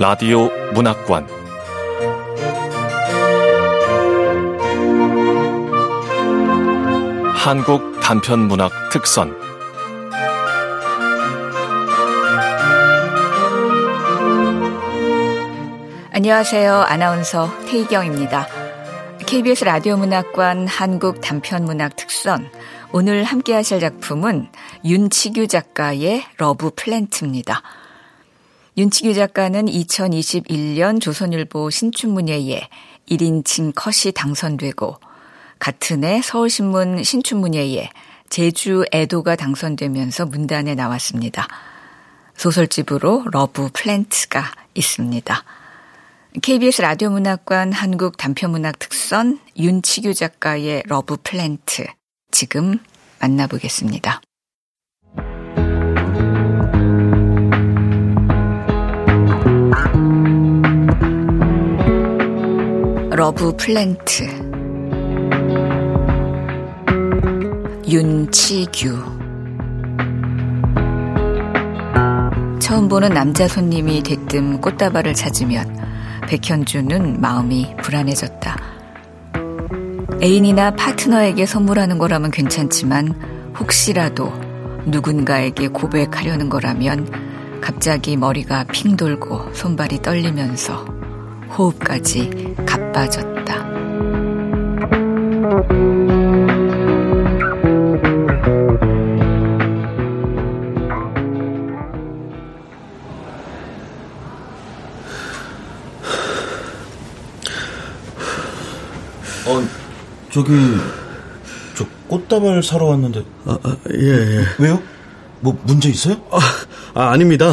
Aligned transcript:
라디오 0.00 0.48
문학관. 0.74 1.26
한국 7.34 8.00
단편 8.00 8.48
문학 8.48 8.70
특선 8.90 9.47
안녕하세요. 16.28 16.82
아나운서 16.82 17.48
태희경입니다. 17.64 18.46
KBS 19.26 19.64
라디오 19.64 19.96
문학관 19.96 20.66
한국 20.66 21.22
단편 21.22 21.64
문학 21.64 21.96
특선 21.96 22.50
오늘 22.92 23.24
함께 23.24 23.54
하실 23.54 23.80
작품은 23.80 24.50
윤치규 24.84 25.46
작가의 25.46 26.22
러브 26.36 26.72
플랜트입니다. 26.76 27.62
윤치규 28.76 29.14
작가는 29.14 29.64
2021년 29.64 31.00
조선일보 31.00 31.70
신춘문예에 31.70 32.68
1인칭 33.08 33.72
컷이 33.74 34.12
당선되고 34.12 34.98
같은 35.58 36.04
해 36.04 36.20
서울신문 36.20 37.04
신춘문예에 37.04 37.88
제주 38.28 38.84
애도가 38.92 39.34
당선되면서 39.36 40.26
문단에 40.26 40.74
나왔습니다. 40.74 41.48
소설집으로 42.36 43.24
러브 43.32 43.70
플랜트가 43.72 44.44
있습니다. 44.74 45.42
KBS 46.42 46.82
라디오 46.82 47.10
문학관 47.10 47.72
한국 47.72 48.16
단편문학 48.16 48.78
특선 48.78 49.38
윤치규 49.58 50.14
작가의 50.14 50.82
러브 50.86 51.16
플랜트 51.22 51.86
지금 52.30 52.78
만나보겠습니다. 53.18 54.20
러브 63.10 63.56
플랜트 63.56 64.24
윤치규 67.88 69.18
처음 72.60 72.88
보는 72.88 73.08
남자 73.08 73.48
손님이 73.48 74.02
대뜸 74.02 74.60
꽃다발을 74.60 75.14
찾으면 75.14 75.87
백현주는 76.28 77.22
마음이 77.22 77.74
불안해졌다. 77.82 78.56
애인이나 80.22 80.72
파트너에게 80.72 81.46
선물하는 81.46 81.96
거라면 81.96 82.30
괜찮지만 82.30 83.14
혹시라도 83.58 84.30
누군가에게 84.84 85.68
고백하려는 85.68 86.50
거라면 86.50 87.60
갑자기 87.62 88.16
머리가 88.18 88.64
핑 88.64 88.96
돌고 88.96 89.54
손발이 89.54 90.02
떨리면서 90.02 90.84
호흡까지 91.56 92.56
가빠졌다. 92.66 93.68
저기, 110.38 110.52
저 111.74 111.84
꽃다발 112.06 112.62
사러 112.62 112.86
왔는데. 112.86 113.24
아, 113.44 113.58
아 113.60 113.76
예, 113.92 114.38
예. 114.38 114.44
왜요? 114.60 114.80
뭐 115.40 115.60
문제 115.64 115.88
있어요? 115.88 116.14
아, 116.30 116.38
아 116.94 117.10
아닙니다. 117.10 117.52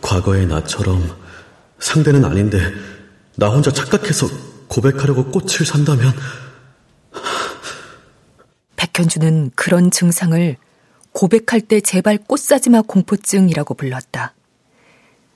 과거의 0.00 0.46
나처럼 0.46 1.02
상대는 1.80 2.24
아닌데 2.24 2.60
나 3.34 3.48
혼자 3.48 3.72
착각해서 3.72 4.28
고백하려고 4.68 5.32
꽃을 5.32 5.66
산다면 5.66 6.12
백현주는 8.76 9.50
그런 9.56 9.90
증상을 9.90 10.56
고백할 11.10 11.60
때 11.62 11.80
제발 11.80 12.18
꽃 12.18 12.38
사지마 12.38 12.82
공포증이라고 12.82 13.74
불렀다. 13.74 14.34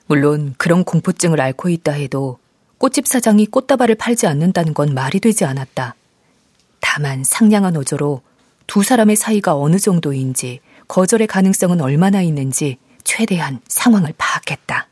물론 0.06 0.54
그런 0.56 0.84
공포증을 0.84 1.40
앓고 1.40 1.68
있다 1.68 1.90
해도 1.92 2.38
꽃집 2.82 3.06
사장이 3.06 3.46
꽃다발을 3.46 3.94
팔지 3.94 4.26
않는다는 4.26 4.74
건 4.74 4.92
말이 4.92 5.20
되지 5.20 5.44
않았다. 5.44 5.94
다만 6.80 7.22
상냥한 7.22 7.76
어조로 7.76 8.22
두 8.66 8.82
사람의 8.82 9.14
사이가 9.14 9.56
어느 9.56 9.78
정도인지 9.78 10.58
거절의 10.88 11.28
가능성은 11.28 11.80
얼마나 11.80 12.22
있는지 12.22 12.78
최대한 13.04 13.60
상황을 13.68 14.12
파악했다. 14.18 14.88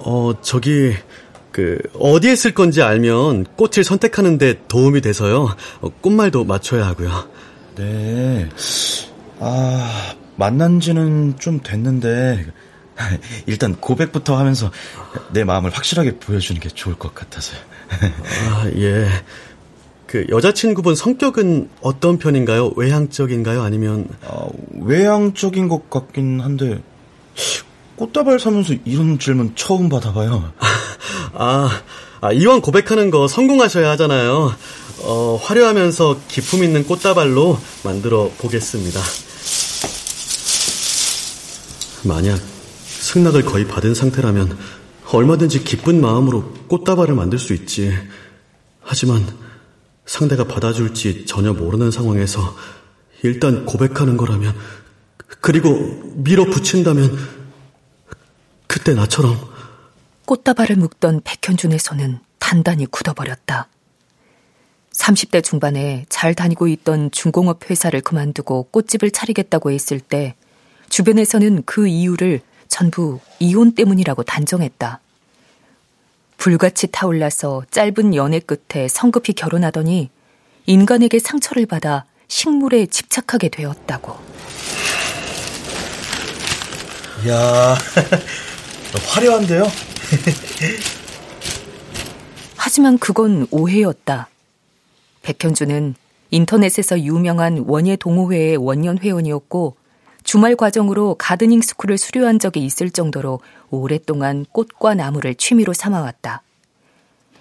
어, 0.00 0.32
저기, 0.42 0.92
그, 1.50 1.78
어디에 1.98 2.36
쓸 2.36 2.52
건지 2.52 2.82
알면 2.82 3.46
꽃을 3.56 3.82
선택하는데 3.82 4.66
도움이 4.68 5.00
돼서요. 5.00 5.56
어, 5.80 5.88
꽃말도 6.02 6.44
맞춰야 6.44 6.86
하고요. 6.88 7.26
네. 7.76 8.50
아, 9.38 10.14
만난 10.36 10.78
지는 10.80 11.38
좀 11.38 11.60
됐는데, 11.62 12.44
일단 13.46 13.76
고백부터 13.76 14.36
하면서 14.36 14.70
내 15.32 15.44
마음을 15.44 15.70
확실하게 15.70 16.18
보여주는 16.18 16.60
게 16.60 16.68
좋을 16.68 16.96
것 16.96 17.14
같아서요. 17.14 17.60
아, 18.50 18.70
예. 18.76 19.08
그 20.06 20.26
여자친구분 20.28 20.96
성격은 20.96 21.70
어떤 21.82 22.18
편인가요? 22.18 22.72
외향적인가요? 22.76 23.62
아니면 23.62 24.08
어, 24.24 24.50
외향적인 24.80 25.68
것 25.68 25.88
같긴 25.88 26.40
한데 26.40 26.82
꽃다발 27.94 28.40
사면서 28.40 28.74
이런 28.84 29.18
질문 29.18 29.54
처음 29.54 29.88
받아봐요. 29.88 30.52
아, 31.34 31.82
아 32.20 32.32
이왕 32.32 32.60
고백하는 32.60 33.10
거 33.10 33.28
성공하셔야 33.28 33.88
하잖아요. 33.90 34.52
어, 35.02 35.40
화려하면서 35.42 36.22
기품 36.26 36.64
있는 36.64 36.84
꽃다발로 36.84 37.58
만들어 37.84 38.30
보겠습니다. 38.38 39.00
만약 42.02 42.49
승낙을 43.10 43.42
거의 43.42 43.66
받은 43.66 43.94
상태라면 43.94 44.56
얼마든지 45.12 45.64
기쁜 45.64 46.00
마음으로 46.00 46.52
꽃다발을 46.68 47.16
만들 47.16 47.40
수 47.40 47.52
있지. 47.54 47.92
하지만 48.80 49.26
상대가 50.06 50.44
받아줄지 50.44 51.26
전혀 51.26 51.52
모르는 51.52 51.90
상황에서 51.90 52.56
일단 53.24 53.66
고백하는 53.66 54.16
거라면 54.16 54.54
그리고 55.40 55.70
밀어붙인다면 56.14 57.18
그때 58.68 58.94
나처럼 58.94 59.36
꽃다발을 60.26 60.76
묶던 60.76 61.22
백현준의 61.24 61.80
손은 61.80 62.20
단단히 62.38 62.86
굳어버렸다. 62.86 63.68
30대 64.92 65.42
중반에 65.42 66.06
잘 66.08 66.34
다니고 66.34 66.68
있던 66.68 67.10
중공업 67.10 67.68
회사를 67.68 68.02
그만두고 68.02 68.68
꽃집을 68.70 69.10
차리겠다고 69.10 69.72
했을 69.72 69.98
때 69.98 70.36
주변에서는 70.90 71.64
그 71.66 71.88
이유를 71.88 72.42
전부 72.80 73.20
이혼 73.40 73.74
때문이라고 73.74 74.22
단정했다. 74.22 75.00
불같이 76.38 76.86
타올라서 76.86 77.64
짧은 77.70 78.14
연애 78.14 78.40
끝에 78.40 78.88
성급히 78.88 79.34
결혼하더니 79.34 80.08
인간에게 80.64 81.18
상처를 81.18 81.66
받아 81.66 82.06
식물에 82.28 82.86
집착하게 82.86 83.50
되었다고. 83.50 84.16
이야, 87.26 87.76
화려한데요? 89.12 89.64
하지만 92.56 92.96
그건 92.96 93.46
오해였다. 93.50 94.30
백현주는 95.20 95.94
인터넷에서 96.30 96.98
유명한 96.98 97.62
원예 97.66 97.96
동호회의 97.96 98.56
원년 98.56 98.96
회원이었고 98.96 99.76
주말 100.30 100.54
과정으로 100.54 101.16
가드닝 101.18 101.60
스쿨을 101.60 101.98
수료한 101.98 102.38
적이 102.38 102.64
있을 102.64 102.90
정도로 102.90 103.40
오랫동안 103.68 104.46
꽃과 104.52 104.94
나무를 104.94 105.34
취미로 105.34 105.72
삼아왔다. 105.72 106.42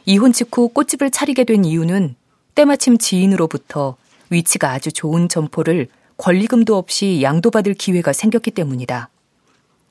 이혼 0.06 0.34
직후 0.34 0.70
꽃집을 0.70 1.12
차리게 1.12 1.44
된 1.44 1.66
이유는 1.66 2.16
때마침 2.56 2.98
지인으로부터 2.98 3.96
위치가 4.32 4.72
아주 4.72 4.92
좋은 4.92 5.30
점포를 5.30 5.88
권리금도 6.18 6.76
없이 6.76 7.20
양도받을 7.22 7.76
기회가 7.76 8.12
생겼기 8.12 8.50
때문이다. 8.50 9.10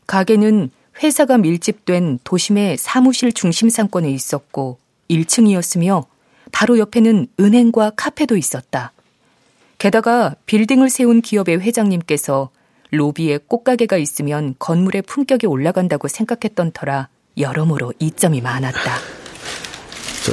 가게는 0.08 0.72
회사가 1.00 1.38
밀집된 1.38 2.18
도심의 2.24 2.78
사무실 2.78 3.32
중심 3.32 3.68
상권에 3.68 4.10
있었고 4.10 4.76
1층이었으며 5.08 6.06
바로 6.50 6.80
옆에는 6.80 7.28
은행과 7.38 7.92
카페도 7.94 8.36
있었다. 8.36 8.90
게다가 9.78 10.34
빌딩을 10.46 10.90
세운 10.90 11.20
기업의 11.20 11.60
회장님께서 11.60 12.50
로비에 12.90 13.38
꽃가게가 13.46 13.96
있으면 13.96 14.54
건물의 14.58 15.02
품격이 15.02 15.46
올라간다고 15.46 16.08
생각했던 16.08 16.72
터라 16.72 17.08
여러모로 17.36 17.92
이점이 17.98 18.40
많았다. 18.40 18.98
저 20.24 20.32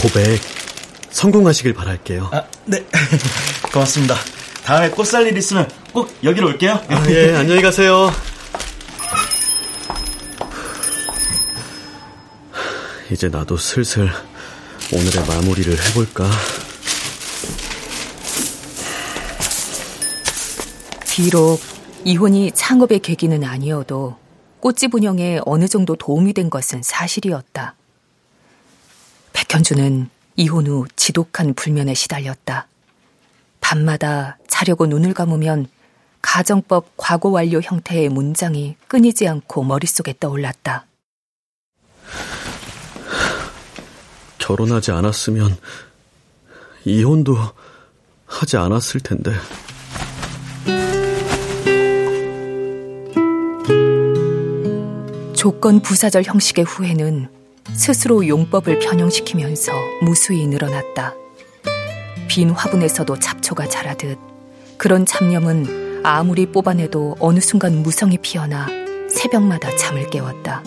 고백 0.00 0.40
성공하시길 1.10 1.74
바랄게요. 1.74 2.30
아, 2.32 2.44
네. 2.66 2.84
고맙습니다. 3.72 4.16
다음에 4.64 4.90
꽃살 4.90 5.26
일 5.26 5.36
있으면 5.36 5.68
꼭 5.92 6.10
여기로 6.22 6.48
올게요. 6.48 6.80
아, 6.88 7.06
예, 7.10 7.34
안녕히 7.34 7.60
가세요. 7.62 8.10
이제 13.10 13.28
나도 13.28 13.56
슬슬 13.56 14.08
오늘의 14.92 15.26
마무리를 15.26 15.72
해볼까. 15.72 16.30
비록 21.14 21.60
이혼이 22.06 22.52
창업의 22.52 23.00
계기는 23.00 23.44
아니어도 23.44 24.16
꽃집 24.60 24.94
운영에 24.94 25.40
어느 25.44 25.68
정도 25.68 25.94
도움이 25.94 26.32
된 26.32 26.48
것은 26.48 26.82
사실이었다. 26.82 27.74
백현주는 29.34 30.08
이혼 30.36 30.66
후 30.66 30.86
지독한 30.96 31.52
불면에 31.52 31.92
시달렸다. 31.92 32.66
밤마다 33.60 34.38
자려고 34.48 34.86
눈을 34.86 35.12
감으면 35.12 35.66
가정법 36.22 36.94
과거 36.96 37.28
완료 37.28 37.60
형태의 37.60 38.08
문장이 38.08 38.76
끊이지 38.88 39.28
않고 39.28 39.64
머릿속에 39.64 40.14
떠올랐다. 40.18 40.86
결혼하지 44.38 44.92
않았으면 44.92 45.58
이혼도 46.86 47.36
하지 48.24 48.56
않았을 48.56 49.00
텐데. 49.00 49.32
조건 55.42 55.80
부사절 55.80 56.22
형식의 56.22 56.64
후회는 56.64 57.26
스스로 57.74 58.28
용법을 58.28 58.78
변형시키면서 58.78 59.72
무수히 60.00 60.46
늘어났다. 60.46 61.14
빈 62.28 62.50
화분에서도 62.50 63.18
잡초가 63.18 63.66
자라듯 63.66 64.20
그런 64.78 65.04
잡념은 65.04 66.04
아무리 66.04 66.46
뽑아내도 66.46 67.16
어느 67.18 67.40
순간 67.40 67.82
무성이 67.82 68.18
피어나 68.18 68.68
새벽마다 69.10 69.74
잠을 69.74 70.08
깨웠다. 70.10 70.62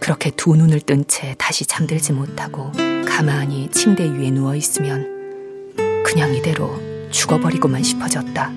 그렇게 0.00 0.30
두 0.30 0.56
눈을 0.56 0.80
뜬 0.80 1.04
채 1.06 1.34
다시 1.36 1.66
잠들지 1.66 2.14
못하고 2.14 2.72
가만히 3.06 3.68
침대 3.70 4.04
위에 4.04 4.30
누워 4.30 4.56
있으면 4.56 5.76
그냥 6.06 6.34
이대로 6.34 6.74
죽어버리고만 7.10 7.82
싶어졌다. 7.82 8.50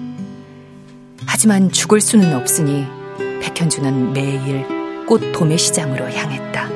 하지만 1.25 1.69
죽을 1.69 1.99
수는 1.99 2.33
없으니 2.33 2.85
백현주는 3.41 4.13
매일 4.13 4.74
꽃 5.07 5.31
도매시장으로 5.31 6.09
향했다. 6.09 6.69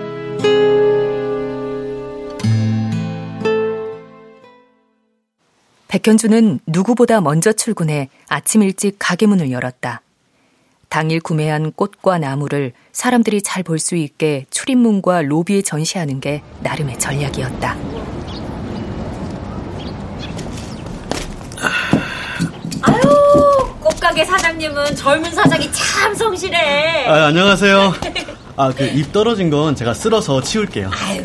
백현주는 5.88 6.60
누구보다 6.68 7.20
먼저 7.20 7.52
출근해 7.52 8.10
아침 8.28 8.62
일찍 8.62 8.98
가게 9.00 9.26
문을 9.26 9.52
열었다. 9.52 10.02
당일 10.88 11.20
구매한 11.20 11.72
꽃과 11.72 12.20
나무를 12.20 12.74
사람들이 12.92 13.42
잘 13.42 13.64
볼 13.64 13.80
수 13.80 13.96
있게 13.96 14.46
출입문과 14.50 15.24
로비에 15.24 15.62
전시하는 15.62 16.20
게 16.20 16.42
나름의 16.62 17.00
전략이었다. 17.00 17.78
아유, 22.82 23.02
꽃 23.82 23.99
가게 24.10 24.26
사장님은 24.26 24.96
젊은 24.96 25.32
사장이 25.32 25.72
참 25.72 26.16
성실해. 26.16 27.06
아, 27.08 27.28
안녕하세요. 27.28 27.94
아, 28.58 28.72
그잎 28.74 29.14
떨어진 29.14 29.52
건 29.52 29.76
제가 29.76 29.94
쓸어서 29.94 30.42
치울게요. 30.42 30.90
아유, 30.92 31.24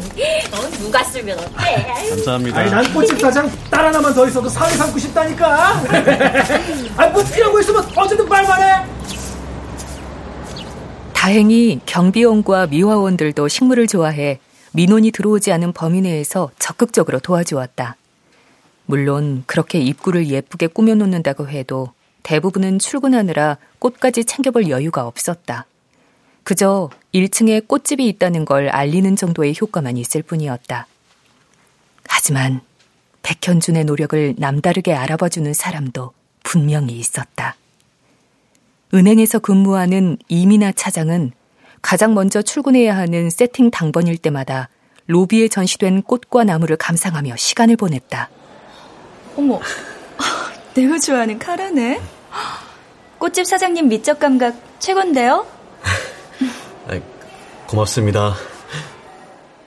넌 0.50 0.70
누가 0.72 1.02
쓰면 1.02 1.38
어때? 1.38 1.50
아유. 1.56 2.10
감사합니다. 2.10 2.58
아니 2.60 2.70
난 2.70 2.92
꽃집 2.92 3.18
사장 3.18 3.50
딸 3.70 3.86
하나만 3.86 4.12
더 4.12 4.26
있어도 4.28 4.50
사회 4.50 4.70
삼고 4.74 4.98
싶다니까. 4.98 5.80
아니 6.98 7.12
뭐거 7.12 7.60
있으면 7.60 7.86
어쨌든 7.96 8.28
말만 8.28 8.62
해. 8.62 8.86
다행히 11.14 11.80
경비원과 11.86 12.66
미화원들도 12.66 13.48
식물을 13.48 13.86
좋아해 13.86 14.40
민원이 14.72 15.10
들어오지 15.10 15.52
않은 15.52 15.72
범위 15.72 16.02
내에서 16.02 16.50
적극적으로 16.58 17.18
도와주었다. 17.18 17.96
물론 18.84 19.44
그렇게 19.46 19.78
입구를 19.78 20.28
예쁘게 20.28 20.66
꾸며놓는다고 20.66 21.48
해도 21.48 21.88
대부분은 22.24 22.80
출근하느라 22.80 23.58
꽃까지 23.78 24.24
챙겨볼 24.24 24.68
여유가 24.68 25.06
없었다. 25.06 25.66
그저 26.42 26.90
1층에 27.14 27.68
꽃집이 27.68 28.06
있다는 28.08 28.44
걸 28.44 28.68
알리는 28.68 29.14
정도의 29.14 29.54
효과만 29.60 29.96
있을 29.96 30.22
뿐이었다. 30.22 30.86
하지만 32.08 32.60
백현준의 33.22 33.84
노력을 33.84 34.34
남다르게 34.36 34.94
알아봐주는 34.94 35.54
사람도 35.54 36.12
분명히 36.42 36.98
있었다. 36.98 37.56
은행에서 38.92 39.38
근무하는 39.38 40.18
이민아 40.28 40.72
차장은 40.72 41.32
가장 41.82 42.14
먼저 42.14 42.42
출근해야 42.42 42.96
하는 42.96 43.30
세팅 43.30 43.70
당번일 43.70 44.18
때마다 44.18 44.68
로비에 45.06 45.48
전시된 45.48 46.02
꽃과 46.02 46.44
나무를 46.44 46.76
감상하며 46.76 47.36
시간을 47.36 47.76
보냈다. 47.76 48.30
어머, 49.36 49.60
내가 50.74 50.98
좋아하는 50.98 51.38
카라네. 51.38 52.13
꽃집 53.18 53.46
사장님 53.46 53.88
미적 53.88 54.18
감각 54.18 54.54
최곤데요? 54.78 55.46
아, 56.88 57.00
고맙습니다. 57.66 58.34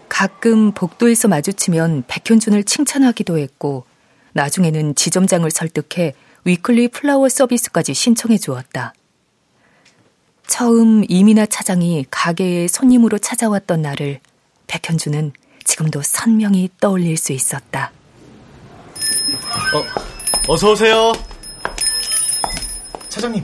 가끔 0.09 0.71
복도에서 0.71 1.27
마주치면 1.27 2.05
백현준을 2.07 2.63
칭찬하기도 2.63 3.37
했고 3.37 3.85
나중에는 4.33 4.95
지점장을 4.95 5.49
설득해 5.49 6.13
위클리 6.43 6.89
플라워 6.89 7.29
서비스까지 7.29 7.93
신청해 7.93 8.37
주었다. 8.37 8.93
처음 10.47 11.03
이민아 11.07 11.47
차장이 11.47 12.05
가게에 12.09 12.67
손님으로 12.67 13.17
찾아왔던 13.17 13.81
날을 13.81 14.19
백현주는 14.67 15.33
지금도 15.65 16.01
선명히 16.03 16.69
떠올릴 16.79 17.17
수 17.17 17.33
있었다. 17.33 17.91
어, 19.73 19.83
어서 20.47 20.71
오세요. 20.71 21.11
사장님 23.17 23.43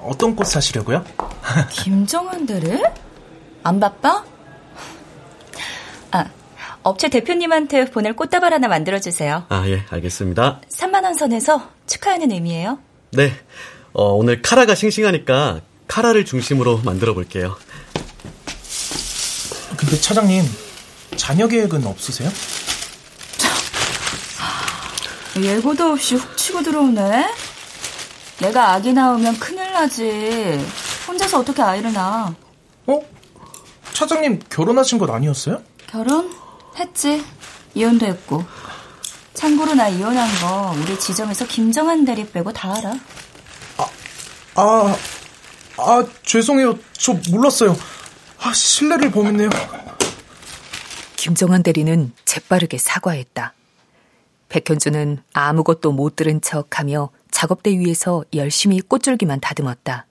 어떤 0.00 0.36
꽃 0.36 0.44
사시려고요? 0.44 1.04
김정한 1.72 2.46
대리? 2.46 2.80
안 3.64 3.80
바빠? 3.80 4.24
아, 6.12 6.26
업체 6.84 7.08
대표님한테 7.08 7.86
보낼 7.86 8.14
꽃다발 8.14 8.52
하나 8.52 8.68
만들어주세요. 8.68 9.46
아, 9.48 9.64
예, 9.66 9.84
알겠습니다. 9.90 10.60
3만원 10.72 11.18
선에서 11.18 11.68
축하하는 11.88 12.30
의미예요. 12.30 12.78
네, 13.10 13.32
어, 13.92 14.12
오늘 14.12 14.40
카라가 14.40 14.76
싱싱하니까 14.76 15.62
카라를 15.88 16.24
중심으로 16.24 16.82
만들어 16.84 17.12
볼게요. 17.12 17.56
근데 19.76 20.00
차장님 20.00 20.44
자녀 21.16 21.48
계획은 21.48 21.84
없으세요? 21.84 22.30
예고도 25.36 25.92
없이 25.92 26.14
훅 26.14 26.36
치고 26.36 26.62
들어오네. 26.62 27.47
내가 28.40 28.72
아기 28.72 28.92
낳으면 28.92 29.38
큰일 29.38 29.72
나지. 29.72 30.58
혼자서 31.06 31.40
어떻게 31.40 31.62
아이를 31.62 31.92
낳아? 31.92 32.34
어? 32.86 33.00
차장님 33.92 34.40
결혼하신 34.48 34.98
것 34.98 35.10
아니었어요? 35.10 35.62
결혼? 35.86 36.32
했지. 36.76 37.24
이혼도 37.74 38.06
했고. 38.06 38.44
참고로 39.34 39.74
나 39.74 39.88
이혼한 39.88 40.28
거 40.40 40.74
우리 40.82 40.98
지점에서 40.98 41.46
김정한 41.46 42.04
대리 42.04 42.28
빼고 42.28 42.52
다 42.52 42.74
알아. 42.76 42.94
아, 44.54 44.96
아 45.76 46.04
죄송해요. 46.24 46.78
저 46.92 47.14
몰랐어요. 47.30 47.76
아 48.40 48.52
신뢰를 48.52 49.10
범했네요. 49.10 49.50
김정한 51.16 51.62
대리는 51.62 52.12
재빠르게 52.24 52.78
사과했다. 52.78 53.52
백현주는 54.48 55.22
아무것도 55.32 55.92
못 55.92 56.16
들은 56.16 56.40
척하며 56.40 57.10
작업대 57.38 57.70
위에서 57.78 58.24
열심히 58.34 58.80
꽃줄기만 58.80 59.38
다듬었다. 59.38 60.06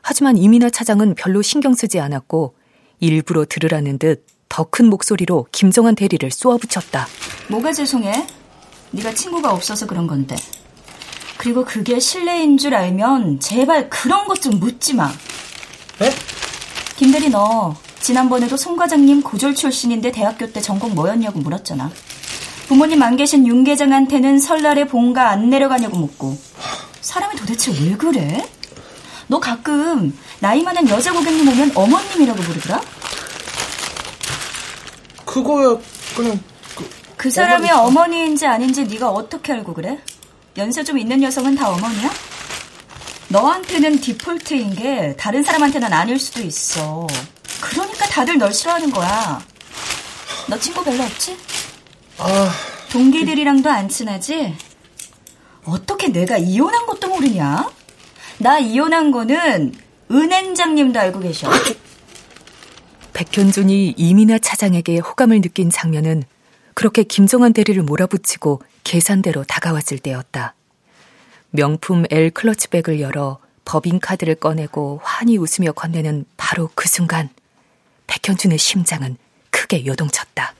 하지만 0.00 0.38
이민아 0.38 0.70
차장은 0.70 1.14
별로 1.14 1.42
신경 1.42 1.74
쓰지 1.74 2.00
않았고 2.00 2.54
일부러 3.00 3.44
들으라는 3.44 3.98
듯 3.98 4.24
더 4.48 4.64
큰 4.64 4.88
목소리로 4.88 5.48
김정한 5.52 5.94
대리를 5.94 6.30
쏘아붙였다. 6.30 7.06
뭐가 7.50 7.74
죄송해? 7.74 8.26
네가 8.92 9.12
친구가 9.12 9.52
없어서 9.52 9.86
그런 9.86 10.06
건데. 10.06 10.34
그리고 11.36 11.62
그게 11.62 12.00
실례인 12.00 12.56
줄 12.56 12.74
알면 12.74 13.40
제발 13.40 13.90
그런 13.90 14.26
것 14.26 14.36
좀 14.40 14.58
묻지 14.58 14.94
마. 14.94 15.12
네? 15.98 16.10
김대리 16.96 17.28
너 17.28 17.76
지난번에도 18.00 18.56
송 18.56 18.76
과장님 18.76 19.20
고졸 19.22 19.54
출신인데 19.54 20.10
대학교 20.12 20.50
때 20.50 20.62
전공 20.62 20.94
뭐였냐고 20.94 21.38
물었잖아. 21.40 21.90
부모님 22.66 23.02
안 23.02 23.16
계신 23.16 23.46
윤 23.46 23.62
계장한테는 23.64 24.38
설날에 24.40 24.86
본가 24.86 25.30
안 25.30 25.50
내려가냐고 25.50 25.96
묻고. 25.98 26.36
사람이 27.00 27.36
도대체 27.36 27.72
왜 27.72 27.96
그래? 27.96 28.44
너 29.28 29.38
가끔 29.38 30.16
나이 30.40 30.62
많은 30.62 30.88
여자 30.88 31.12
고객님 31.12 31.48
오면 31.48 31.72
어머님이라고 31.74 32.40
부르더라? 32.42 32.80
그거야 35.24 35.76
그냥 36.16 36.40
그, 36.74 36.88
그 37.16 37.30
사람이 37.30 37.70
어머니. 37.70 38.26
인지 38.26 38.46
아닌지 38.46 38.84
네가 38.84 39.10
어떻게 39.10 39.52
알고 39.52 39.74
그래? 39.74 39.98
연세 40.56 40.82
좀 40.82 40.98
있는 40.98 41.22
여성은 41.22 41.54
다 41.54 41.68
어머니야? 41.70 42.10
너한테는 43.28 44.00
디폴트인 44.00 44.74
게 44.74 45.14
다른 45.16 45.42
사람한테는 45.42 45.92
아닐 45.92 46.18
수도 46.18 46.40
있어. 46.42 47.06
그러니까 47.60 48.06
다들 48.06 48.38
널 48.38 48.52
싫어하는 48.52 48.90
거야. 48.90 49.40
너 50.48 50.58
친구 50.58 50.82
별로 50.82 51.02
없지? 51.02 51.36
아. 52.18 52.50
동기들이랑도 52.90 53.68
안 53.70 53.88
친하지? 53.88 54.56
어떻게 55.64 56.08
내가 56.08 56.38
이혼한 56.38 56.86
것도 56.86 57.08
모르냐? 57.08 57.70
나 58.38 58.58
이혼한 58.58 59.10
거는 59.10 59.74
은행장님도 60.10 60.98
알고 60.98 61.20
계셔. 61.20 61.50
백현준이 63.12 63.94
이민아 63.96 64.38
차장에게 64.38 64.98
호감을 64.98 65.40
느낀 65.40 65.70
장면은 65.70 66.22
그렇게 66.74 67.02
김정환 67.02 67.52
대리를 67.52 67.82
몰아붙이고 67.82 68.62
계산대로 68.84 69.44
다가왔을 69.44 69.98
때였다. 69.98 70.54
명품 71.50 72.04
L 72.10 72.30
클러치백을 72.30 73.00
열어 73.00 73.38
법인카드를 73.64 74.36
꺼내고 74.36 75.00
환히 75.02 75.38
웃으며 75.38 75.72
건네는 75.72 76.26
바로 76.36 76.70
그 76.74 76.88
순간 76.88 77.30
백현준의 78.06 78.58
심장은 78.58 79.16
크게 79.50 79.86
요동쳤다. 79.86 80.54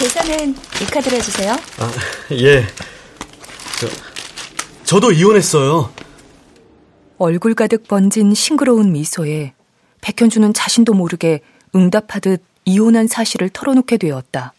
계산은 0.00 0.52
이 0.52 0.84
카드로 0.86 1.14
해주세요. 1.18 1.52
아, 1.52 1.92
예. 2.32 2.64
저, 3.78 3.86
저도 4.84 5.12
이혼했어요. 5.12 5.92
얼굴 7.18 7.54
가득 7.54 7.86
번진 7.86 8.32
싱그러운 8.32 8.92
미소에 8.92 9.52
백현주는 10.00 10.54
자신도 10.54 10.94
모르게 10.94 11.40
응답하듯 11.74 12.42
이혼한 12.64 13.08
사실을 13.08 13.50
털어놓게 13.50 13.98
되었다. 13.98 14.54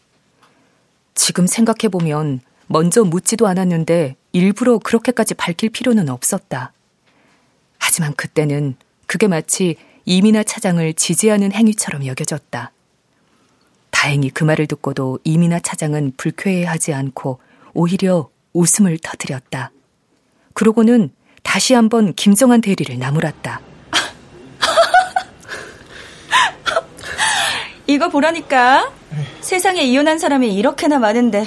지금 1.15 1.47
생각해보면 1.47 2.41
먼저 2.67 3.03
묻지도 3.03 3.47
않았는데 3.47 4.17
일부러 4.33 4.77
그렇게까지 4.77 5.33
밝힐 5.33 5.71
필요는 5.71 6.09
없었다. 6.09 6.71
하지만 7.79 8.13
그때는 8.13 8.75
그게 9.07 9.27
마치 9.27 9.75
이민아 10.05 10.43
차장을 10.43 10.93
지지하는 10.93 11.51
행위처럼 11.51 12.05
여겨졌다. 12.05 12.71
다행히 14.01 14.31
그 14.31 14.43
말을 14.43 14.65
듣고도 14.65 15.19
이민아 15.23 15.59
차장은 15.59 16.13
불쾌해하지 16.17 16.91
않고 16.91 17.39
오히려 17.75 18.31
웃음을 18.51 18.97
터뜨렸다. 18.97 19.71
그러고는 20.55 21.11
다시 21.43 21.75
한번 21.75 22.15
김정한 22.15 22.61
대리를 22.61 22.97
나무랐다. 22.97 23.61
이거 27.85 28.09
보라니까. 28.09 28.91
세상에 29.41 29.83
이혼한 29.83 30.17
사람이 30.17 30.51
이렇게나 30.51 30.97
많은데 30.97 31.45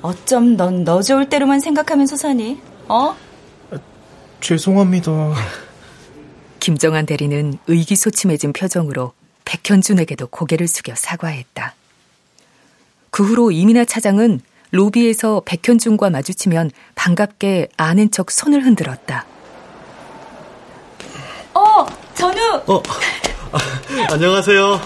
어쩜 0.00 0.56
넌 0.56 0.84
너 0.84 1.02
좋을 1.02 1.28
대로만 1.28 1.58
생각하면서 1.58 2.16
사니? 2.16 2.60
어? 2.86 3.16
아, 3.72 3.78
죄송합니다. 4.40 5.34
김정한 6.60 7.06
대리는 7.06 7.58
의기소침해진 7.66 8.52
표정으로 8.52 9.14
백현준에게도 9.44 10.28
고개를 10.28 10.68
숙여 10.68 10.94
사과했다. 10.94 11.74
그 13.10 13.24
후로 13.24 13.50
이민아 13.50 13.84
차장은 13.84 14.40
로비에서 14.70 15.42
백현준과 15.46 16.10
마주치면 16.10 16.70
반갑게 16.94 17.68
아는 17.76 18.10
척 18.10 18.30
손을 18.30 18.64
흔들었다. 18.64 19.24
어, 21.54 21.86
전우! 22.14 22.62
어, 22.66 22.82
아, 23.52 23.58
안녕하세요. 24.12 24.80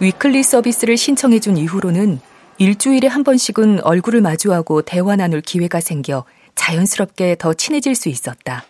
위클리 0.00 0.42
서비스를 0.42 0.96
신청해준 0.96 1.56
이후로는 1.58 2.20
일주일에 2.58 3.06
한 3.06 3.22
번씩은 3.22 3.82
얼굴을 3.84 4.20
마주하고 4.20 4.82
대화 4.82 5.14
나눌 5.16 5.40
기회가 5.40 5.80
생겨 5.80 6.24
자연스럽게 6.56 7.36
더 7.38 7.54
친해질 7.54 7.94
수 7.94 8.08
있었다. 8.08 8.64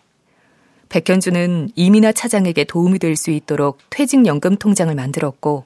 백현주는 0.90 1.70
이민아 1.75 2.12
차장에게 2.12 2.64
도움이 2.64 2.99
될 2.99 3.16
수 3.16 3.30
있도록 3.30 3.78
퇴직연금 3.90 4.56
통장을 4.56 4.92
만들었고 4.94 5.64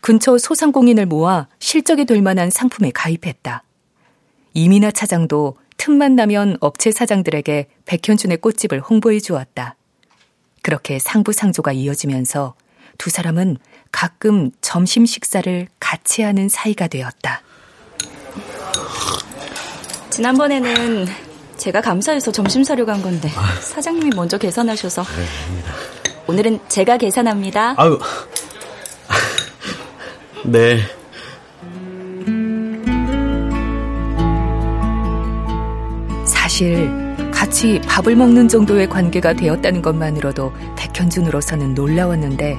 근처 0.00 0.38
소상공인을 0.38 1.06
모아 1.06 1.48
실적이 1.58 2.04
될 2.04 2.22
만한 2.22 2.50
상품에 2.50 2.90
가입했다. 2.94 3.62
이민아 4.54 4.90
차장도 4.90 5.56
틈만 5.76 6.16
나면 6.16 6.56
업체 6.60 6.90
사장들에게 6.90 7.68
백현준의 7.86 8.38
꽃집을 8.38 8.80
홍보해 8.80 9.20
주었다. 9.20 9.76
그렇게 10.62 10.98
상부상조가 10.98 11.72
이어지면서 11.72 12.54
두 12.98 13.10
사람은 13.10 13.56
가끔 13.92 14.50
점심 14.60 15.06
식사를 15.06 15.68
같이 15.78 16.22
하는 16.22 16.48
사이가 16.48 16.88
되었다. 16.88 17.42
지난번에는 20.10 21.06
제가 21.56 21.80
감사해서 21.80 22.32
점심 22.32 22.64
사려 22.64 22.84
간 22.84 23.02
건데 23.02 23.30
사장님이 23.60 24.10
먼저 24.14 24.36
계산하셔서 24.36 25.02
네, 25.02 25.24
오늘은 26.26 26.60
제가 26.68 26.98
계산합니다. 26.98 27.74
아유, 27.76 27.98
네. 30.44 30.78
사실 36.24 36.90
같이 37.30 37.80
밥을 37.86 38.16
먹는 38.16 38.48
정도의 38.48 38.88
관계가 38.88 39.34
되었다는 39.34 39.82
것만으로도 39.82 40.52
백현준으로서는 40.76 41.74
놀라웠는데 41.74 42.58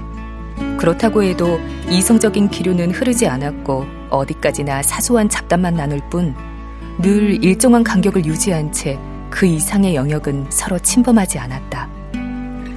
그렇다고 0.78 1.24
해도 1.24 1.60
이성적인 1.90 2.50
기류는 2.50 2.92
흐르지 2.92 3.28
않았고 3.28 3.86
어디까지나 4.10 4.84
사소한 4.84 5.28
잡담만 5.30 5.76
나눌 5.76 6.00
뿐 6.10 6.36
늘 7.02 7.42
일정한 7.44 7.84
간격을 7.84 8.26
유지한 8.26 8.72
채 8.72 9.00
그 9.30 9.46
이상의 9.46 9.96
영역은 9.96 10.48
서로 10.50 10.78
침범하지 10.80 11.40
않았다. 11.40 11.88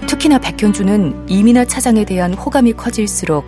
특히나 0.07 0.39
백현주는 0.39 1.29
이민아 1.29 1.65
차장에 1.65 2.05
대한 2.05 2.35
호감이 2.35 2.75
커질수록 2.75 3.45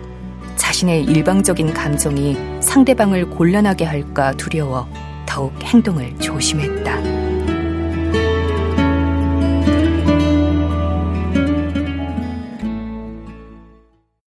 자신의 0.55 1.03
일방적인 1.05 1.73
감정이 1.73 2.35
상대방을 2.61 3.29
곤란하게 3.29 3.85
할까 3.85 4.33
두려워 4.33 4.87
더욱 5.25 5.53
행동을 5.63 6.17
조심했다. 6.19 7.25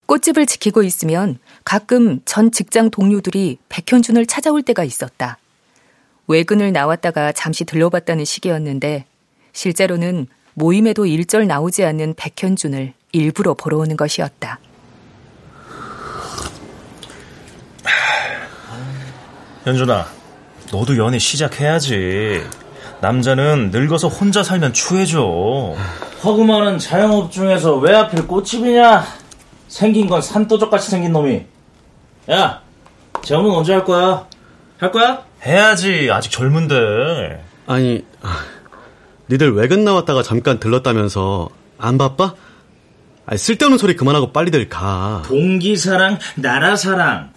꽃집을 0.06 0.46
지키고 0.46 0.82
있으면 0.82 1.38
가끔 1.64 2.20
전 2.24 2.50
직장 2.50 2.90
동료들이 2.90 3.58
백현준을 3.68 4.26
찾아올 4.26 4.62
때가 4.62 4.82
있었다. 4.82 5.38
외근을 6.28 6.72
나왔다가 6.72 7.32
잠시 7.32 7.64
들러봤다는 7.64 8.24
시기였는데 8.24 9.04
실제로는 9.52 10.26
모임에도 10.54 11.06
일절 11.06 11.46
나오지 11.46 11.84
않는 11.84 12.14
백현준을 12.16 12.94
일부러 13.12 13.54
보러 13.54 13.78
오는 13.78 13.96
것이었다. 13.96 14.58
현준아, 19.64 20.06
너도 20.72 20.96
연애 20.96 21.18
시작해야지. 21.18 22.42
남자는 23.00 23.70
늙어서 23.70 24.08
혼자 24.08 24.42
살면 24.42 24.72
추해져. 24.72 25.74
허구 26.24 26.44
많은 26.44 26.78
자영업 26.78 27.30
중에서 27.30 27.76
왜 27.76 27.94
하필 27.94 28.26
꽃집이냐? 28.26 29.04
생긴 29.68 30.08
건 30.08 30.20
산도적같이 30.20 30.90
생긴 30.90 31.12
놈이. 31.12 31.44
야, 32.30 32.60
재혼은 33.22 33.50
언제 33.50 33.72
할 33.74 33.84
거야? 33.84 34.26
할 34.78 34.90
거야? 34.90 35.22
해야지. 35.44 36.08
아직 36.10 36.30
젊은데. 36.30 37.44
아니, 37.66 38.04
아, 38.22 38.40
니들 39.30 39.54
외근 39.54 39.84
나왔다가 39.84 40.22
잠깐 40.22 40.58
들렀다면서 40.58 41.48
안 41.78 41.98
바빠? 41.98 42.34
아니, 43.26 43.38
쓸데없는 43.38 43.78
소리 43.78 43.94
그만하고 43.94 44.32
빨리들 44.32 44.68
가. 44.68 45.22
동기사랑, 45.26 46.18
나라사랑. 46.36 47.30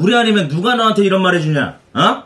우리 0.00 0.16
아니면 0.16 0.48
누가 0.48 0.74
너한테 0.76 1.04
이런 1.04 1.20
말 1.22 1.34
해주냐? 1.36 1.78
어? 1.94 2.22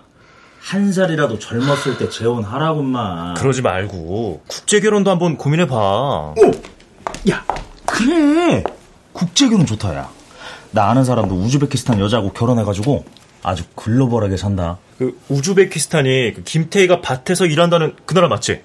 한 0.60 0.92
살이라도 0.92 1.40
젊었을 1.40 1.98
때 1.98 2.08
재혼하라고 2.08 2.82
마. 2.82 3.34
그러지 3.34 3.62
말고 3.62 4.42
국제 4.46 4.80
결혼도 4.80 5.10
한번 5.10 5.36
고민해 5.36 5.66
봐. 5.66 6.32
오, 6.36 6.50
야, 7.30 7.44
그래. 7.84 8.62
국제 9.12 9.48
결혼 9.48 9.66
좋다 9.66 9.94
야. 9.96 10.08
나 10.70 10.88
아는 10.88 11.04
사람도 11.04 11.34
우즈베키스탄 11.34 11.98
여자하고 11.98 12.32
결혼해가지고 12.32 13.04
아주 13.42 13.64
글로벌하게 13.74 14.36
산다. 14.36 14.78
그 14.96 15.18
우즈베키스탄이 15.28 16.32
그 16.34 16.42
김태희가 16.44 17.00
밭에서 17.00 17.46
일한다는 17.46 17.96
그 18.06 18.14
나라 18.14 18.28
맞지? 18.28 18.62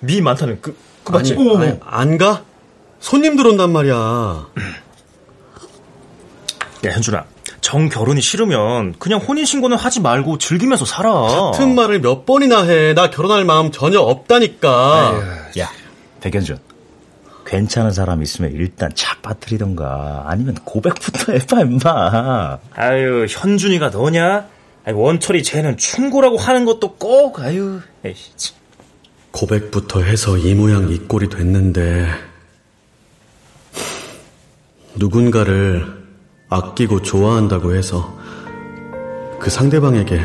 미 0.00 0.20
많다는 0.20 0.60
그, 0.60 0.76
그 1.04 1.12
맞지? 1.12 1.34
아니, 1.34 1.56
아니, 1.56 1.78
안 1.84 2.18
가? 2.18 2.44
손님들 3.00 3.46
온단 3.46 3.72
말이야. 3.72 3.94
야 6.86 6.90
현준아, 6.92 7.24
정 7.60 7.88
결혼이 7.88 8.20
싫으면 8.20 8.94
그냥 8.98 9.20
혼인 9.20 9.44
신고는 9.44 9.76
하지 9.76 10.00
말고 10.00 10.38
즐기면서 10.38 10.84
살아. 10.84 11.12
같은 11.12 11.74
말을 11.74 12.00
몇 12.00 12.24
번이나 12.26 12.62
해. 12.62 12.94
나 12.94 13.10
결혼할 13.10 13.44
마음 13.44 13.70
전혀 13.70 14.00
없다니까. 14.00 15.20
야, 15.58 15.70
백현준. 16.20 16.58
괜찮은 17.46 17.90
사람 17.90 18.22
있으면 18.22 18.52
일단 18.52 18.90
착 18.94 19.22
빠뜨리던가 19.22 20.24
아니면 20.26 20.54
고백부터 20.64 21.32
해봐 21.38 21.60
임마. 21.62 22.58
아유 22.74 23.26
현준이가 23.28 23.90
너냐? 23.90 24.46
아니, 24.84 24.96
원철이 24.96 25.42
쟤는 25.42 25.76
충고라고 25.76 26.38
하는 26.38 26.64
것도 26.64 26.94
꼭 26.94 27.40
아유 27.40 27.80
에이씨. 28.04 28.54
고백부터 29.32 30.00
해서 30.02 30.36
이 30.38 30.54
모양 30.54 30.88
이 30.90 30.98
꼴이 30.98 31.28
됐는데 31.28 32.08
누군가를 34.96 35.99
아끼고 36.50 37.02
좋아한다고 37.02 37.74
해서 37.74 38.18
그 39.38 39.48
상대방에게 39.48 40.20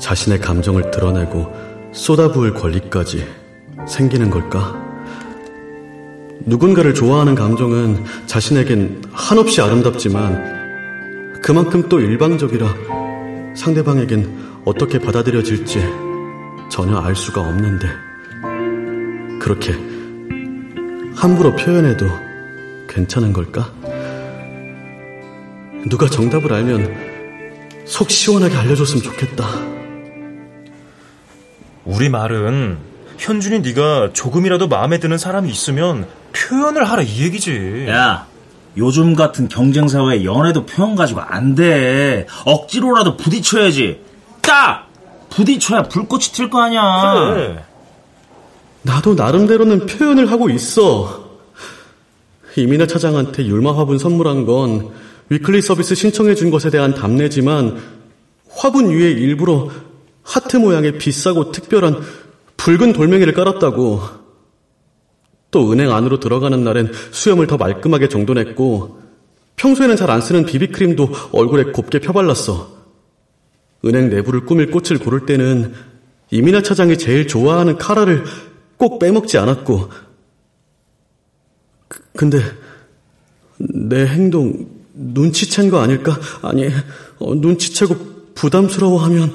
자신의 0.00 0.40
감정을 0.40 0.90
드러내고 0.90 1.52
쏟아부을 1.92 2.54
권리까지 2.54 3.26
생기는 3.86 4.30
걸까? 4.30 4.74
누군가를 6.40 6.94
좋아하는 6.94 7.34
감정은 7.34 8.04
자신에겐 8.26 9.02
한없이 9.12 9.60
아름답지만 9.60 11.40
그만큼 11.42 11.88
또 11.88 12.00
일방적이라 12.00 12.66
상대방에겐 13.54 14.62
어떻게 14.64 14.98
받아들여질지 14.98 15.80
전혀 16.70 16.96
알 16.96 17.14
수가 17.14 17.42
없는데 17.42 17.88
그렇게 19.38 19.72
함부로 21.14 21.54
표현해도 21.54 22.06
괜찮은 22.88 23.32
걸까? 23.32 23.75
누가 25.88 26.08
정답을 26.08 26.52
알면 26.52 27.84
속 27.84 28.10
시원하게 28.10 28.56
알려줬으면 28.56 29.02
좋겠다. 29.02 29.46
우리 31.84 32.08
말은 32.08 32.78
현준이 33.18 33.60
네가 33.60 34.10
조금이라도 34.12 34.68
마음에 34.68 34.98
드는 34.98 35.18
사람이 35.18 35.48
있으면 35.50 36.06
표현을 36.32 36.84
하라 36.84 37.02
이 37.02 37.22
얘기지. 37.22 37.86
야, 37.88 38.26
요즘 38.76 39.14
같은 39.14 39.48
경쟁 39.48 39.86
사회에 39.88 40.24
연애도 40.24 40.66
표현 40.66 40.96
가지고 40.96 41.20
안 41.20 41.54
돼. 41.54 42.26
억지로라도 42.44 43.16
부딪혀야지. 43.16 44.00
딱 44.42 44.88
부딪혀야 45.30 45.84
불꽃이 45.84 46.24
튈 46.32 46.50
거 46.50 46.60
아니야. 46.60 47.14
그래. 47.14 47.64
나도 48.82 49.14
나름대로는 49.14 49.86
표현을 49.86 50.30
하고 50.30 50.50
있어. 50.50 51.24
이민아 52.56 52.86
차장한테 52.86 53.46
율마 53.46 53.76
화분 53.76 53.98
선물한 53.98 54.46
건 54.46 54.90
위클리 55.28 55.62
서비스 55.62 55.94
신청해 55.94 56.34
준 56.34 56.50
것에 56.50 56.70
대한 56.70 56.94
답례지만 56.94 57.80
화분 58.48 58.90
위에 58.90 59.10
일부러 59.10 59.70
하트 60.22 60.56
모양의 60.56 60.98
비싸고 60.98 61.52
특별한 61.52 62.00
붉은 62.56 62.92
돌멩이를 62.92 63.32
깔았다고. 63.32 64.00
또 65.50 65.72
은행 65.72 65.92
안으로 65.92 66.20
들어가는 66.20 66.64
날엔 66.64 66.92
수염을 67.12 67.46
더 67.46 67.56
말끔하게 67.56 68.08
정돈했고 68.08 69.02
평소에는 69.56 69.96
잘 69.96 70.10
안 70.10 70.20
쓰는 70.20 70.44
비비크림도 70.44 71.10
얼굴에 71.32 71.64
곱게 71.72 71.98
펴발랐어. 72.00 72.76
은행 73.84 74.10
내부를 74.10 74.44
꾸밀 74.44 74.70
꽃을 74.70 74.98
고를 74.98 75.26
때는 75.26 75.74
이민아 76.30 76.62
차장이 76.62 76.98
제일 76.98 77.26
좋아하는 77.26 77.78
카라를 77.78 78.24
꼭 78.76 78.98
빼먹지 78.98 79.38
않았고. 79.38 79.90
그, 81.88 82.00
근데 82.16 82.40
내 83.58 84.06
행동 84.06 84.75
눈치챈 84.96 85.70
거 85.70 85.80
아닐까? 85.80 86.18
아니, 86.42 86.68
어, 87.18 87.34
눈치채고 87.34 88.34
부담스러워하면 88.34 89.34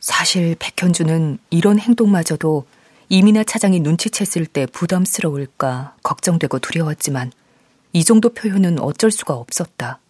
사실 0.00 0.56
백현주는 0.58 1.38
이런 1.50 1.78
행동마저도 1.78 2.66
이민아 3.08 3.44
차장이 3.44 3.80
눈치챘을 3.80 4.46
때 4.52 4.66
부담스러울까 4.66 5.96
걱정되고 6.02 6.58
두려웠지만 6.58 7.32
이 7.92 8.04
정도 8.04 8.28
표현은 8.28 8.80
어쩔 8.80 9.10
수가 9.10 9.34
없었다. 9.34 10.00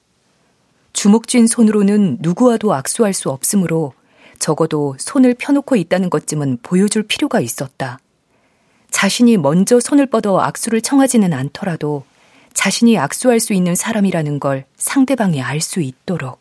주먹 0.93 1.29
쥔 1.29 1.47
손으로는 1.47 2.19
누구와도 2.21 2.73
악수할 2.73 3.13
수 3.13 3.31
없으므로 3.31 3.93
적어도 4.39 4.97
손을 4.99 5.35
펴놓고 5.35 5.77
있다는 5.77 6.11
것쯤은 6.11 6.59
보여줄 6.63 7.05
필요가 7.05 7.41
있었다. 7.41 7.99
자신이 8.91 9.37
먼저 9.37 9.81
손을 9.81 10.07
뻗어 10.07 10.39
악수를 10.41 10.81
청하지는 10.81 11.33
않더라도 11.33 12.05
자신이 12.55 12.97
악수할 12.99 13.41
수 13.41 13.53
있는 13.53 13.75
사람이라는 13.75 14.41
걸 14.41 14.65
상대방이 14.77 15.43
알 15.43 15.61
수 15.61 15.81
있도록. 15.81 16.41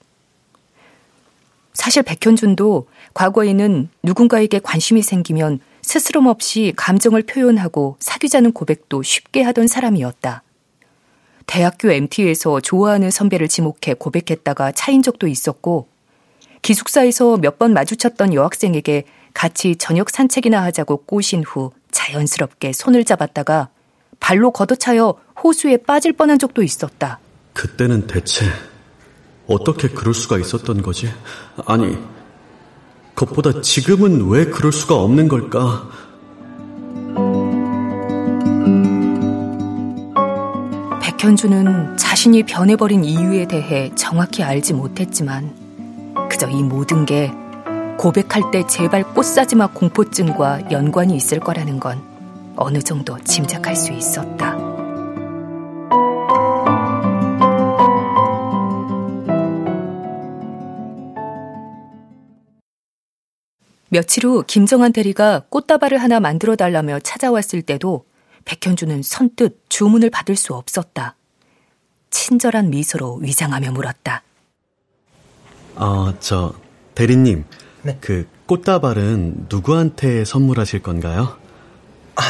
사실 1.74 2.04
백현준도 2.04 2.88
과거에는 3.14 3.90
누군가에게 4.04 4.60
관심이 4.60 5.02
생기면 5.02 5.60
스스럼 5.82 6.28
없이 6.28 6.72
감정을 6.78 7.24
표현하고 7.24 7.98
사귀자는 8.00 8.54
고백도 8.54 9.04
쉽게 9.04 9.42
하던 9.42 9.68
사람이었다. 9.68 10.44
대학교 11.46 11.92
MT에서 11.92 12.62
좋아하는 12.62 13.12
선배를 13.12 13.50
지목해 13.50 13.96
고백했다가 14.00 14.72
차인 14.72 15.02
적도 15.04 15.28
있었고, 15.28 15.88
기숙사에서 16.62 17.38
몇 17.38 17.58
번 17.58 17.74
마주쳤던 17.74 18.34
여학생에게 18.34 19.04
같이 19.34 19.76
저녁 19.76 20.10
산책이나 20.10 20.64
하자고 20.64 21.04
꼬신 21.06 21.44
후 21.44 21.72
자연스럽게 21.92 22.72
손을 22.72 23.04
잡았다가 23.04 23.70
발로 24.22 24.52
걷어차여 24.52 25.16
호수에 25.44 25.78
빠질 25.78 26.14
뻔한 26.14 26.40
적도 26.40 26.64
있었다. 26.64 27.20
그때는 27.54 28.08
대체 28.08 28.46
어떻게 29.48 29.90
그럴 29.90 30.14
수가 30.14 30.40
있었던 30.40 30.82
거지? 30.82 31.10
아니, 31.66 31.98
그것보다 33.14 33.62
지금은 33.62 34.30
왜 34.30 34.46
그럴 34.46 34.72
수가 34.72 34.96
없는 34.96 35.28
걸까? 35.28 35.90
백현주는 41.02 41.98
자신이 41.98 42.44
변해버린 42.44 43.04
이유에 43.04 43.48
대해 43.48 43.92
정확히 43.96 44.44
알지 44.44 44.74
못했지만 44.74 45.54
그저 46.30 46.50
이 46.50 46.64
모든 46.64 47.06
게 47.06 47.32
고백할 47.98 48.52
때 48.52 48.66
제발 48.68 49.04
꽃사지마 49.14 49.68
공포증과 49.68 50.72
연관이 50.72 51.16
있을 51.16 51.40
거라는 51.40 51.80
건 51.80 52.02
어느 52.56 52.80
정도 52.80 53.18
짐작할 53.24 53.76
수 53.76 53.92
있었다. 53.94 54.73
며칠 63.94 64.26
후 64.26 64.44
김정한 64.48 64.92
대리가 64.92 65.44
꽃다발을 65.50 66.00
하나 66.00 66.20
만들어 66.20 66.56
달라며 66.56 67.00
찾아왔을 67.02 67.62
때도 67.62 68.06
백현주는 68.44 69.04
선뜻 69.04 69.66
주문을 69.70 70.10
받을 70.10 70.36
수 70.36 70.56
없었다. 70.56 71.16
친절한 72.10 72.72
미소로 72.72 73.18
위장하며 73.18 73.72
물었다. 73.72 74.24
아, 75.76 76.12
저 76.20 76.56
대리님. 76.96 77.46
네. 77.84 78.00
그 78.02 78.28
꽃다발은 78.48 79.46
누구한테 79.48 80.26
선물하실 80.26 80.82
건가요? 80.82 81.38
아, 82.16 82.24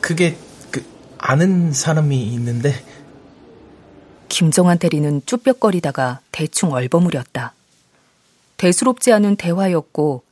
그게 0.00 0.36
그 0.72 0.84
아는 1.18 1.72
사람이 1.72 2.24
있는데 2.32 2.74
김정한 4.28 4.80
대리는 4.80 5.22
쭈뼛거리다가 5.26 6.18
대충 6.32 6.72
얼버무렸다. 6.72 7.54
대수롭지 8.56 9.12
않은 9.12 9.36
대화였고 9.36 10.24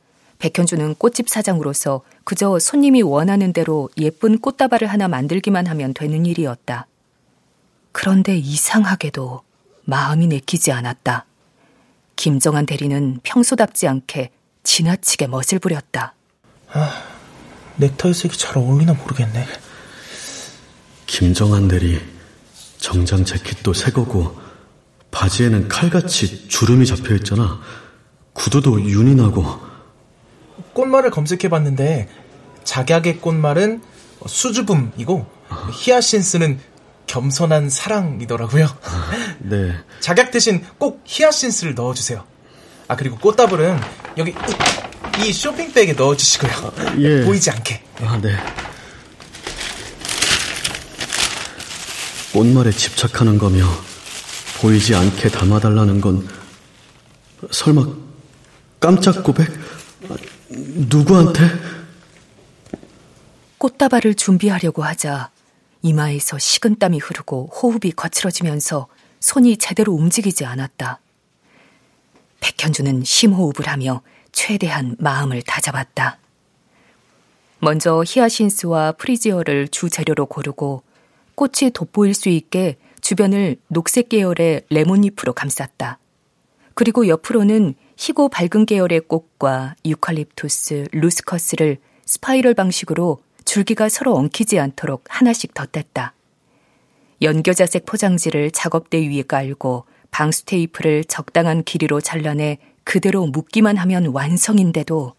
백현주는 0.43 0.95
꽃집 0.95 1.29
사장으로서 1.29 2.01
그저 2.25 2.59
손님이 2.59 3.01
원하는 3.01 3.53
대로 3.53 3.89
예쁜 3.97 4.37
꽃다발을 4.37 4.89
하나 4.89 5.07
만들기만 5.07 5.67
하면 5.67 5.93
되는 5.93 6.25
일이었다. 6.25 6.85
그런데 7.93 8.37
이상하게도 8.37 9.41
마음이 9.85 10.27
내키지 10.27 10.73
않았다. 10.73 11.25
김정한 12.17 12.65
대리는 12.65 13.21
평소답지 13.23 13.87
않게 13.87 14.31
지나치게 14.63 15.27
멋을 15.27 15.59
부렸다. 15.61 16.13
아, 16.73 17.03
넥타이 17.77 18.13
색이 18.13 18.37
잘 18.37 18.57
어울리나 18.57 18.93
모르겠네. 18.95 19.47
김정한 21.05 21.69
대리 21.69 22.01
정장 22.79 23.23
재킷도 23.23 23.71
새 23.71 23.91
거고 23.91 24.37
바지에는 25.09 25.69
칼같이 25.69 26.49
주름이 26.49 26.85
잡혀 26.85 27.15
있잖아. 27.15 27.61
구두도 28.33 28.81
윤이 28.81 29.15
나고 29.15 29.72
꽃말을 30.73 31.11
검색해봤는데 31.11 32.07
작약의 32.63 33.17
꽃말은 33.17 33.81
수줍음이고 34.25 35.25
히아신스는 35.73 36.59
겸손한 37.07 37.69
사랑이더라고요. 37.69 38.67
네. 39.39 39.73
작약 39.99 40.31
대신 40.31 40.63
꼭 40.77 41.01
히아신스를 41.05 41.75
넣어주세요. 41.75 42.23
아 42.87 42.95
그리고 42.95 43.17
꽃다발은 43.17 43.79
여기 44.17 44.31
이, 44.31 45.27
이 45.27 45.33
쇼핑백에 45.33 45.93
넣어주시고요. 45.93 46.73
예. 46.99 47.23
보이지 47.25 47.51
않게. 47.51 47.83
아, 48.01 48.19
네. 48.21 48.35
꽃말에 52.33 52.71
집착하는 52.71 53.37
거며 53.37 53.67
보이지 54.59 54.95
않게 54.95 55.29
담아달라는 55.29 56.01
건 56.01 56.27
설마 57.51 57.85
깜짝 58.79 59.23
고백? 59.23 59.62
아, 60.53 60.85
누구한테? 60.89 61.39
꽃다발을 63.57 64.15
준비하려고 64.15 64.83
하자 64.83 65.31
이마에서 65.81 66.37
식은땀이 66.37 66.99
흐르고 66.99 67.47
호흡이 67.47 67.91
거칠어지면서 67.95 68.87
손이 69.19 69.57
제대로 69.57 69.93
움직이지 69.93 70.45
않았다. 70.45 70.99
백현주는 72.39 73.03
심호흡을 73.03 73.67
하며 73.67 74.01
최대한 74.31 74.95
마음을 74.99 75.41
다잡았다. 75.41 76.17
먼저 77.59 78.03
히아신스와 78.05 78.93
프리지어를 78.93 79.69
주재료로 79.69 80.25
고르고 80.25 80.83
꽃이 81.35 81.71
돋보일 81.73 82.13
수 82.13 82.29
있게 82.29 82.77
주변을 83.01 83.57
녹색 83.69 84.09
계열의 84.09 84.65
레몬잎으로 84.69 85.33
감쌌다. 85.33 85.99
그리고 86.73 87.07
옆으로는 87.07 87.75
희고 87.97 88.29
밝은 88.29 88.65
계열의 88.65 89.01
꽃과 89.01 89.75
유칼립투스, 89.85 90.85
루스커스를 90.91 91.77
spiral 92.05 92.53
방식으로 92.53 93.21
줄기가 93.45 93.89
서로 93.89 94.15
엉키지 94.15 94.59
않도록 94.59 95.03
하나씩 95.07 95.53
덧댔다. 95.53 96.13
연겨자색 97.21 97.85
포장지를 97.85 98.51
작업대 98.51 98.97
위에 99.07 99.23
깔고 99.23 99.85
방수 100.11 100.45
테이프를 100.45 101.03
적당한 101.05 101.63
길이로 101.63 102.01
잘라내 102.01 102.57
그대로 102.83 103.25
묶기만 103.25 103.77
하면 103.77 104.07
완성인데도 104.07 105.13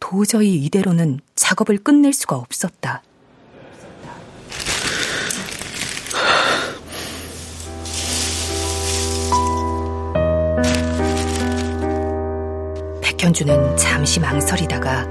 도저히 0.00 0.54
이대로는 0.64 1.20
작업을 1.34 1.78
끝낼 1.78 2.12
수가 2.12 2.36
없었다. 2.36 3.02
백현주는 13.24 13.78
잠시 13.78 14.20
망설이다가 14.20 15.06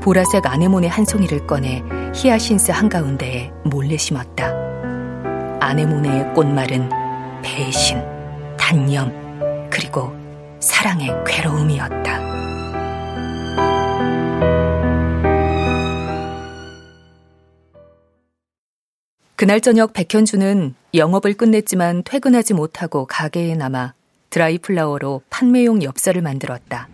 보라색 0.00 0.46
아네모네 0.46 0.86
한 0.86 1.04
송이를 1.04 1.48
꺼내 1.48 1.82
히아신스 2.14 2.70
한가운데에 2.70 3.50
몰래 3.64 3.96
심었다. 3.96 4.52
아네모네의 5.58 6.32
꽃말은 6.34 6.88
배신, 7.42 8.00
단념, 8.56 9.10
그리고 9.68 10.12
사랑의 10.60 11.08
괴로움이었다. 11.26 12.20
그날 19.34 19.60
저녁 19.60 19.92
백현주는 19.92 20.74
영업을 20.94 21.34
끝냈지만 21.34 22.04
퇴근하지 22.04 22.54
못하고 22.54 23.06
가게에 23.06 23.56
남아 23.56 23.94
드라이 24.30 24.58
플라워로 24.58 25.22
판매용 25.30 25.82
엽서를 25.82 26.22
만들었다. 26.22 26.88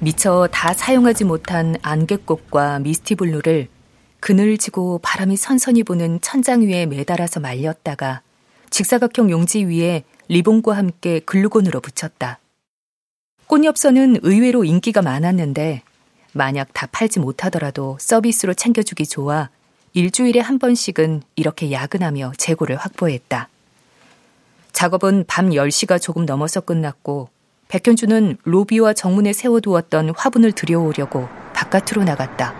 미처 0.00 0.48
다 0.52 0.72
사용하지 0.72 1.24
못한 1.24 1.76
안개꽃과 1.82 2.78
미스티블루를 2.80 3.68
그늘지고 4.20 5.00
바람이 5.02 5.36
선선히 5.36 5.82
부는 5.82 6.20
천장 6.20 6.62
위에 6.62 6.86
매달아서 6.86 7.40
말렸다가 7.40 8.22
직사각형 8.70 9.30
용지 9.30 9.64
위에 9.64 10.04
리본과 10.28 10.76
함께 10.76 11.20
글루건으로 11.20 11.80
붙였다. 11.80 12.38
꽃엽서는 13.46 14.18
의외로 14.22 14.64
인기가 14.64 15.02
많았는데 15.02 15.82
만약 16.32 16.68
다 16.74 16.86
팔지 16.92 17.18
못하더라도 17.18 17.96
서비스로 18.00 18.54
챙겨주기 18.54 19.06
좋아 19.06 19.48
일주일에 19.94 20.40
한 20.40 20.58
번씩은 20.58 21.22
이렇게 21.34 21.72
야근하며 21.72 22.34
재고를 22.36 22.76
확보했다. 22.76 23.48
작업은 24.78 25.24
밤 25.26 25.48
10시가 25.48 26.00
조금 26.00 26.24
넘어서 26.24 26.60
끝났고 26.60 27.30
백현주는 27.66 28.38
로비와 28.44 28.92
정문에 28.92 29.32
세워두었던 29.32 30.12
화분을 30.16 30.52
들여오려고 30.52 31.28
바깥으로 31.52 32.04
나갔다. 32.04 32.54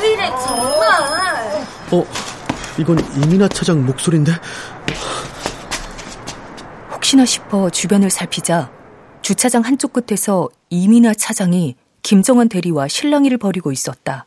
왜 0.00 0.12
이래 0.14 0.30
정말? 0.42 1.66
어, 1.92 2.06
이건 2.78 2.98
이민아 3.22 3.48
차장 3.48 3.84
목소리인데? 3.84 4.32
혹시나 6.90 7.26
싶어 7.26 7.68
주변을 7.68 8.08
살피자 8.08 8.72
주차장 9.20 9.60
한쪽 9.60 9.92
끝에서 9.92 10.48
이민아 10.70 11.12
차장이 11.12 11.76
김정환 12.02 12.48
대리와 12.48 12.88
실랑이를 12.88 13.36
벌이고 13.36 13.70
있었다. 13.70 14.24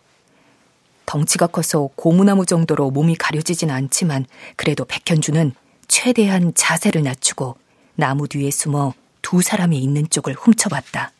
덩치가 1.05 1.47
커서 1.47 1.89
고무나무 1.95 2.45
정도로 2.45 2.91
몸이 2.91 3.15
가려지진 3.15 3.69
않지만 3.71 4.25
그래도 4.55 4.85
백현주는 4.85 5.53
최대한 5.87 6.53
자세를 6.55 7.03
낮추고 7.03 7.55
나무 7.95 8.27
뒤에 8.27 8.49
숨어 8.51 8.93
두 9.21 9.41
사람이 9.41 9.77
있는 9.77 10.09
쪽을 10.09 10.33
훔쳐봤다. 10.33 11.11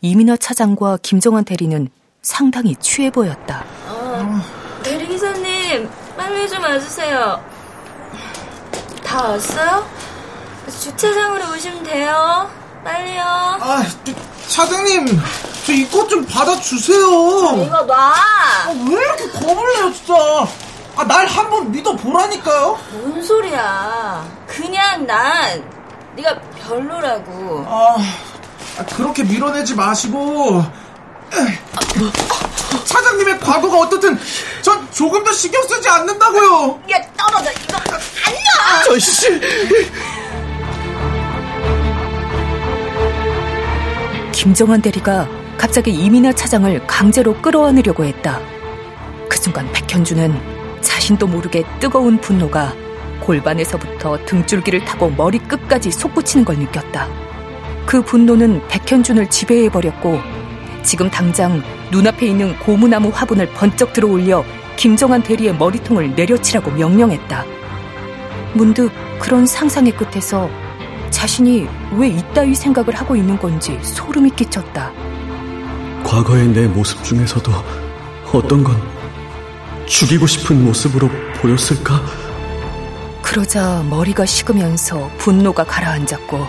이민아 0.00 0.36
차장과 0.36 0.98
김정환 1.02 1.44
대리는 1.44 1.88
상당히 2.20 2.76
취해 2.76 3.10
보였다. 3.10 3.64
어, 3.86 4.40
대리기사님, 4.82 5.88
빨리 6.16 6.48
좀 6.48 6.62
와주세요. 6.62 7.42
다 9.04 9.22
왔어요? 9.28 9.86
주차장으로 10.80 11.52
오시면 11.54 11.82
돼요. 11.84 12.50
빨리요. 12.84 13.22
아, 13.22 13.82
차장님, 14.48 15.06
저 15.66 15.72
이 15.72 15.88
꽃 15.90 16.08
좀 16.10 16.24
받아주세요. 16.26 16.98
이거 17.66 17.82
놔. 17.86 17.96
아, 17.96 18.68
왜 18.88 18.92
이렇게 19.00 19.28
겁을 19.30 19.56
내요, 19.74 19.92
진짜. 19.92 20.14
아, 20.96 21.04
날 21.04 21.26
한 21.26 21.48
번 21.50 21.72
믿어보라니까요. 21.72 22.78
뭔 22.92 23.22
소리야. 23.22 24.24
그냥 24.46 25.06
난 25.06 25.64
네가 26.16 26.38
별로라고. 26.62 27.64
아, 27.66 27.96
아, 28.78 28.84
그렇게 28.96 29.24
밀어내지 29.24 29.74
마시고. 29.74 30.62
차장님의 32.84 33.40
과거가 33.40 33.78
어떻든 33.78 34.18
전 34.62 34.88
조금 34.92 35.24
더 35.24 35.32
신경 35.32 35.60
쓰지 35.66 35.88
않는다고요. 35.88 36.80
야 36.92 36.98
떨어져 37.16 37.50
이거 37.50 37.76
안녕. 38.26 38.84
저씨. 38.86 39.40
김정환 44.44 44.82
대리가 44.82 45.26
갑자기 45.56 45.90
이민아 45.90 46.34
차장을 46.34 46.86
강제로 46.86 47.32
끌어안으려고 47.40 48.04
했다. 48.04 48.42
그 49.26 49.38
순간 49.38 49.66
백현주는 49.72 50.34
자신도 50.82 51.26
모르게 51.28 51.64
뜨거운 51.80 52.18
분노가 52.18 52.74
골반에서부터 53.20 54.22
등줄기를 54.26 54.84
타고 54.84 55.08
머리 55.08 55.38
끝까지 55.38 55.90
솟구치는 55.90 56.44
걸 56.44 56.58
느꼈다. 56.58 57.08
그 57.86 58.02
분노는 58.02 58.68
백현준을 58.68 59.30
지배해버렸고 59.30 60.20
지금 60.82 61.08
당장 61.08 61.62
눈앞에 61.90 62.26
있는 62.26 62.54
고무나무 62.58 63.08
화분을 63.14 63.48
번쩍 63.54 63.94
들어 63.94 64.08
올려 64.08 64.44
김정한 64.76 65.22
대리의 65.22 65.56
머리통을 65.56 66.14
내려치라고 66.16 66.70
명령했다. 66.72 67.46
문득 68.52 68.92
그런 69.18 69.46
상상의 69.46 69.92
끝에서 69.96 70.50
자신이 71.14 71.68
왜 71.92 72.08
이따위 72.08 72.56
생각을 72.56 72.92
하고 72.96 73.14
있는 73.14 73.38
건지 73.38 73.78
소름이 73.82 74.30
끼쳤다. 74.30 74.92
과거의 76.02 76.48
내 76.48 76.66
모습 76.66 77.02
중에서도 77.04 77.52
어떤 78.32 78.64
건 78.64 78.76
죽이고 79.86 80.26
싶은 80.26 80.64
모습으로 80.64 81.08
보였을까? 81.36 82.02
그러자 83.22 83.84
머리가 83.88 84.26
식으면서 84.26 85.08
분노가 85.16 85.62
가라앉았고 85.62 86.44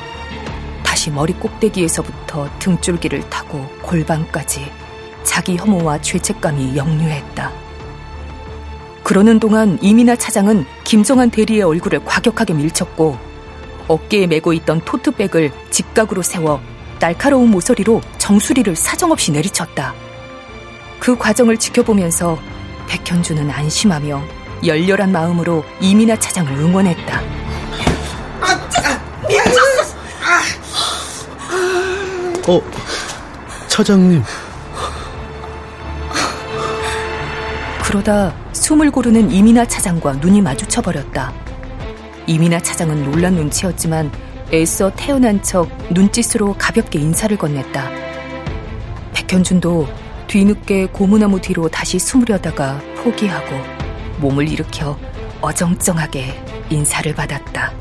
다시 0.83 1.11
머리 1.11 1.33
꼭대기에서부터 1.33 2.49
등줄기를 2.57 3.29
타고 3.29 3.63
골반까지 3.83 4.71
자기 5.23 5.57
혐오와 5.57 6.01
죄책감이 6.01 6.75
역류했다. 6.75 7.51
그러는 9.03 9.39
동안 9.39 9.77
이민아 9.79 10.15
차장은 10.15 10.65
김정한 10.83 11.29
대리의 11.29 11.61
얼굴을 11.61 12.03
과격하게 12.03 12.55
밀쳤고 12.55 13.34
어깨에 13.87 14.27
메고 14.27 14.53
있던 14.53 14.81
토트백을 14.81 15.51
직각으로 15.69 16.21
세워 16.21 16.61
날카로운 16.99 17.51
모서리로 17.51 18.01
정수리를 18.17 18.75
사정없이 18.75 19.31
내리쳤다. 19.31 19.93
그 20.99 21.17
과정을 21.17 21.57
지켜보면서 21.57 22.39
백현주는 22.87 23.49
안심하며 23.49 24.23
열렬한 24.65 25.11
마음으로 25.11 25.63
이민아 25.81 26.17
차장을 26.17 26.51
응원했다. 26.51 27.21
어, 32.47 32.61
차장님. 33.67 34.23
그러다 37.83 38.35
숨을 38.53 38.91
고르는 38.91 39.31
이민아 39.31 39.65
차장과 39.65 40.13
눈이 40.13 40.41
마주쳐버렸다. 40.41 41.33
이미나 42.27 42.59
차장은 42.59 43.03
놀란 43.03 43.35
눈치였지만 43.35 44.11
애써 44.51 44.91
태어난 44.95 45.41
척 45.43 45.69
눈짓으로 45.91 46.55
가볍게 46.57 46.99
인사를 46.99 47.35
건넸다. 47.37 47.89
백현준도 49.13 49.87
뒤늦게 50.27 50.87
고무나무 50.87 51.39
뒤로 51.39 51.69
다시 51.69 51.99
숨으려다가 51.99 52.81
포기하고 52.97 53.55
몸을 54.19 54.49
일으켜 54.49 54.97
어정쩡하게 55.41 56.43
인사를 56.69 57.13
받았다. 57.13 57.73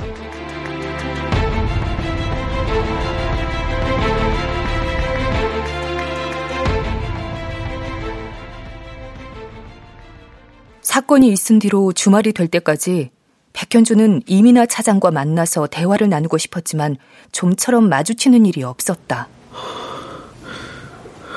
사건이 10.82 11.28
있은 11.28 11.58
뒤로 11.58 11.92
주말이 11.92 12.32
될 12.32 12.46
때까지 12.46 13.10
백현주는 13.54 14.22
이민아 14.26 14.66
차장과 14.66 15.12
만나서 15.12 15.68
대화를 15.68 16.08
나누고 16.08 16.38
싶었지만 16.38 16.96
좀처럼 17.32 17.88
마주치는 17.88 18.44
일이 18.46 18.62
없었다. 18.62 19.28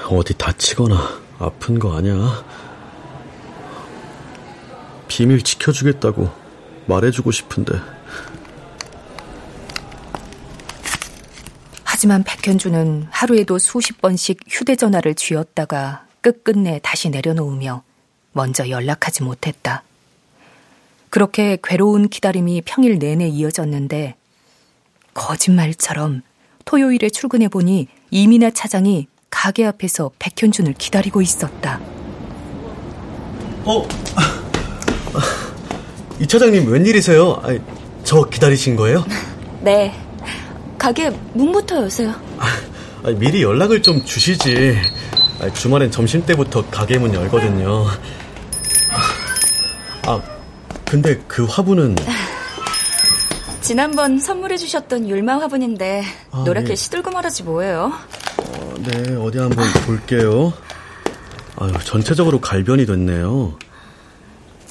어디 0.10 0.34
다치거나 0.34 1.22
아픈 1.40 1.80
거 1.80 1.96
아니야? 1.96 2.44
비밀 5.08 5.42
지켜주겠다고 5.42 6.30
말해주고 6.88 7.32
싶은데. 7.32 7.74
하지만 11.84 12.24
백현주는 12.24 13.08
하루에도 13.10 13.60
수십 13.60 14.02
번씩 14.02 14.40
휴대전화를 14.48 15.16
쥐었다가 15.16 16.06
끝끝내 16.22 16.80
다시 16.84 17.10
내려놓으며 17.10 17.84
먼저 18.34 18.70
연락하지 18.70 19.24
못했다. 19.24 19.84
그렇게 21.18 21.58
괴로운 21.64 22.10
기다림이 22.10 22.62
평일 22.64 23.00
내내 23.00 23.28
이어졌는데 23.28 24.14
거짓말처럼 25.16 26.22
토요일에 26.64 27.10
출근해 27.10 27.48
보니 27.48 27.88
이민아 28.12 28.52
차장이 28.52 29.08
가게 29.32 29.66
앞에서 29.66 30.12
백현준을 30.20 30.76
기다리고 30.78 31.24
있었다. 31.24 31.80
어? 33.66 33.88
이 36.22 36.28
차장님 36.28 36.72
웬일이세요? 36.72 37.42
아니, 37.42 37.62
저 38.04 38.22
기다리신 38.22 38.76
거예요? 38.76 39.04
네. 39.62 40.00
가게 40.78 41.10
문부터 41.34 41.82
여세요. 41.82 42.14
아니, 43.02 43.18
미리 43.18 43.42
연락을 43.42 43.82
좀 43.82 44.06
주시지. 44.06 44.78
아니, 45.42 45.52
주말엔 45.56 45.90
점심 45.90 46.24
때부터 46.28 46.64
가게 46.70 47.00
문 47.00 47.12
열거든요. 47.12 47.88
아, 50.06 50.37
근데 50.90 51.22
그 51.28 51.44
화분은 51.46 51.96
지난번 53.62 54.20
선물해 54.20 54.56
주셨던 54.56 55.10
율마 55.10 55.40
화분인데 55.40 56.04
아, 56.32 56.44
노랗게 56.46 56.70
네. 56.70 56.76
시들고 56.76 57.12
말하지 57.12 57.44
뭐예요. 57.44 57.92
어, 58.38 58.74
네, 58.80 59.16
어디 59.16 59.40
한번 59.40 59.66
볼게요. 59.86 60.54
아유, 61.58 61.74
전체적으로 61.84 62.40
갈변이 62.40 62.86
됐네요. 62.86 63.58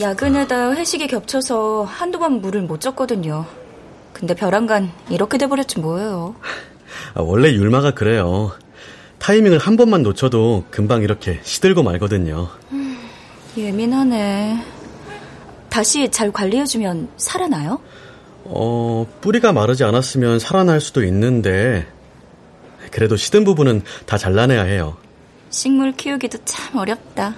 야근에다 0.01 0.73
회식이 0.73 1.09
겹쳐서 1.09 1.85
한두 1.85 2.19
번 2.19 2.41
물을 2.41 2.63
못 2.63 2.81
줬거든요. 2.81 3.45
근데 4.15 4.35
벼랑간 4.35 4.93
이렇게 5.11 5.37
돼버렸지 5.37 5.79
뭐예요. 5.81 6.37
아, 7.15 7.21
원래 7.21 7.53
율마가 7.53 7.91
그래요. 7.91 8.53
타이밍을 9.19 9.59
한 9.59 9.77
번만 9.77 10.03
놓쳐도 10.03 10.65
금방 10.71 11.03
이렇게 11.03 11.41
시들고 11.43 11.83
말거든요. 11.83 12.49
예민하네. 13.59 14.76
다시 15.77 16.09
잘 16.09 16.33
관리해주면 16.33 17.11
살아나요? 17.19 17.83
어, 18.45 19.07
뿌리가 19.21 19.53
마르지 19.53 19.85
않았으면 19.85 20.39
살아날 20.39 20.81
수도 20.81 21.05
있는데, 21.05 21.87
그래도 22.91 23.15
시든 23.15 23.45
부분은 23.45 23.83
다 24.07 24.17
잘라내야 24.17 24.63
해요. 24.63 24.97
식물 25.51 25.93
키우기도 25.93 26.39
참 26.47 26.79
어렵다. 26.79 27.35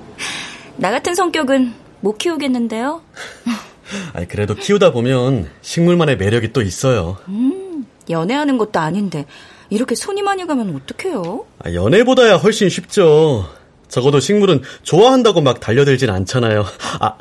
나 0.78 0.90
같은 0.90 1.14
성격은 1.14 1.74
못 2.00 2.16
키우겠는데요? 2.16 3.02
아니, 4.14 4.26
그래도 4.26 4.54
키우다 4.54 4.92
보면 4.92 5.50
식물만의 5.60 6.16
매력이 6.16 6.54
또 6.54 6.62
있어요. 6.62 7.18
음, 7.28 7.84
연애하는 8.08 8.56
것도 8.56 8.80
아닌데 8.80 9.26
이렇게 9.68 9.94
손이 9.94 10.22
많이 10.22 10.46
가면 10.46 10.76
어떡해요? 10.76 11.44
아, 11.58 11.74
연애보다야 11.74 12.36
훨씬 12.36 12.70
쉽죠. 12.70 13.59
적어도 13.90 14.20
식물은 14.20 14.62
좋아한다고 14.82 15.42
막 15.42 15.60
달려들진 15.60 16.08
않잖아요. 16.08 16.64
아, 17.00 17.18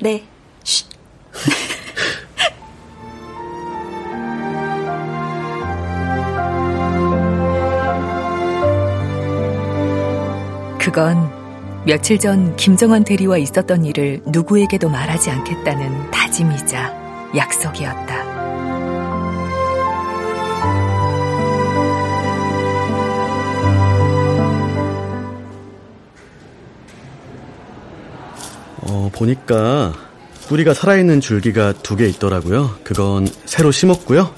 네. 0.00 0.24
쉿. 0.64 0.86
그건 10.78 11.30
며칠 11.84 12.18
전 12.18 12.56
김정환 12.56 13.04
대리와 13.04 13.38
있었던 13.38 13.84
일을 13.84 14.22
누구에게도 14.26 14.88
말하지 14.88 15.30
않겠다는 15.30 16.10
다짐이자 16.10 17.30
약속이었다. 17.36 18.27
어, 28.88 29.10
보니까 29.12 29.92
뿌리가 30.48 30.72
살아있는 30.74 31.20
줄기가 31.20 31.72
두 31.72 31.96
개 31.96 32.06
있더라고요. 32.08 32.78
그건 32.84 33.28
새로 33.44 33.70
심었고요. 33.70 34.34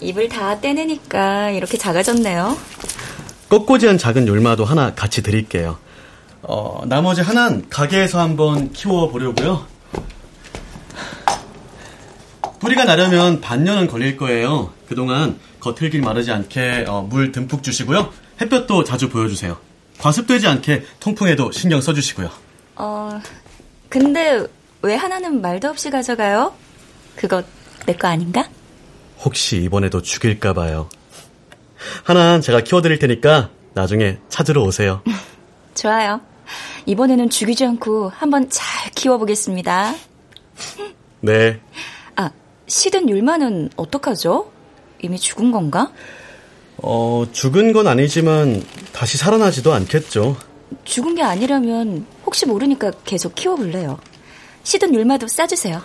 입을 0.00 0.28
다 0.28 0.60
떼내니까 0.60 1.50
이렇게 1.50 1.78
작아졌네요. 1.78 2.56
꺾고지한 3.48 3.96
작은 3.96 4.26
율마도 4.28 4.64
하나 4.64 4.92
같이 4.94 5.22
드릴게요. 5.22 5.78
어, 6.42 6.82
나머지 6.86 7.22
하나는 7.22 7.68
가게에서 7.70 8.20
한번 8.20 8.72
키워보려고요. 8.72 9.66
뿌리가 12.60 12.84
나려면 12.84 13.40
반년은 13.40 13.86
걸릴 13.86 14.16
거예요. 14.16 14.72
그동안 14.88 15.38
겉흙이 15.60 15.98
마르지 16.00 16.32
않게 16.32 16.84
어, 16.88 17.02
물 17.08 17.32
듬뿍 17.32 17.62
주시고요. 17.62 18.10
햇볕도 18.42 18.84
자주 18.84 19.08
보여주세요. 19.08 19.56
과습되지 19.98 20.46
않게 20.48 20.84
통풍에도 21.00 21.50
신경 21.52 21.80
써주시고요. 21.80 22.28
어, 22.76 23.20
근데 23.88 24.46
왜 24.82 24.94
하나는 24.94 25.40
말도 25.40 25.68
없이 25.68 25.90
가져가요? 25.90 26.54
그거 27.16 27.42
내 27.86 27.94
거 27.94 28.08
아닌가? 28.08 28.48
혹시 29.20 29.58
이번에도 29.62 30.02
죽일까봐요. 30.02 30.88
하나는 32.04 32.40
제가 32.40 32.60
키워드릴 32.62 32.98
테니까 32.98 33.50
나중에 33.74 34.18
찾으러 34.28 34.62
오세요. 34.62 35.02
좋아요. 35.74 36.20
이번에는 36.86 37.30
죽이지 37.30 37.64
않고 37.64 38.10
한번 38.10 38.48
잘 38.50 38.90
키워보겠습니다. 38.92 39.94
네. 41.20 41.60
아, 42.16 42.30
시든 42.66 43.08
율마는 43.08 43.70
어떡하죠? 43.76 44.50
이미 45.02 45.18
죽은 45.18 45.52
건가? 45.52 45.90
어, 46.78 47.24
죽은 47.32 47.72
건 47.72 47.86
아니지만 47.88 48.62
다시 48.92 49.16
살아나지도 49.18 49.72
않겠죠. 49.72 50.36
죽은 50.84 51.14
게 51.14 51.22
아니라면 51.22 52.06
혹시 52.26 52.46
모르니까 52.46 52.92
계속 53.04 53.34
키워볼래요. 53.34 53.98
시든 54.62 54.94
율마도 54.94 55.28
싸주세요. 55.28 55.82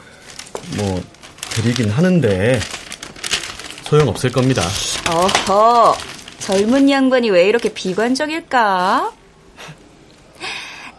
뭐, 0.77 1.01
드리긴 1.51 1.89
하는데 1.89 2.59
소용없을 3.83 4.31
겁니다. 4.31 4.61
어허, 5.09 5.95
젊은 6.39 6.89
양반이 6.89 7.29
왜 7.29 7.47
이렇게 7.47 7.73
비관적일까? 7.73 9.13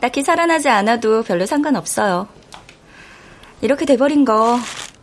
딱히 0.01 0.23
살아나지 0.23 0.69
않아도 0.69 1.23
별로 1.23 1.47
상관없어요. 1.47 2.27
이렇게 3.61 3.85
돼버린 3.85 4.25
거, 4.25 4.59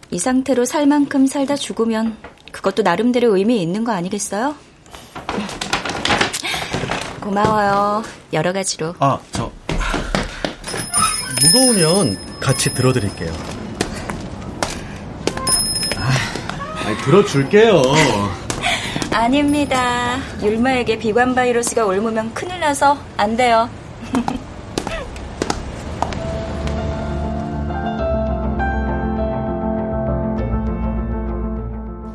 이 0.09 0.19
상태로 0.19 0.65
살 0.65 0.87
만큼 0.87 1.27
살다 1.27 1.55
죽으면 1.55 2.17
그것도 2.51 2.81
나름대로 2.81 3.37
의미 3.37 3.61
있는 3.61 3.83
거 3.83 3.91
아니겠어요? 3.91 4.55
고마워요. 7.27 8.03
여러 8.31 8.53
가지로. 8.53 8.95
아, 8.99 9.19
저 9.33 9.51
무거우면 11.43 12.39
같이 12.39 12.73
들어드릴게요. 12.73 13.29
아, 15.97 16.09
들어줄게요. 17.03 17.81
아닙니다. 19.11 20.19
율마에게 20.41 20.97
비관 20.99 21.35
바이러스가 21.35 21.85
옮으면 21.85 22.33
큰일 22.33 22.61
나서 22.61 22.97
안 23.17 23.35
돼요. 23.35 23.69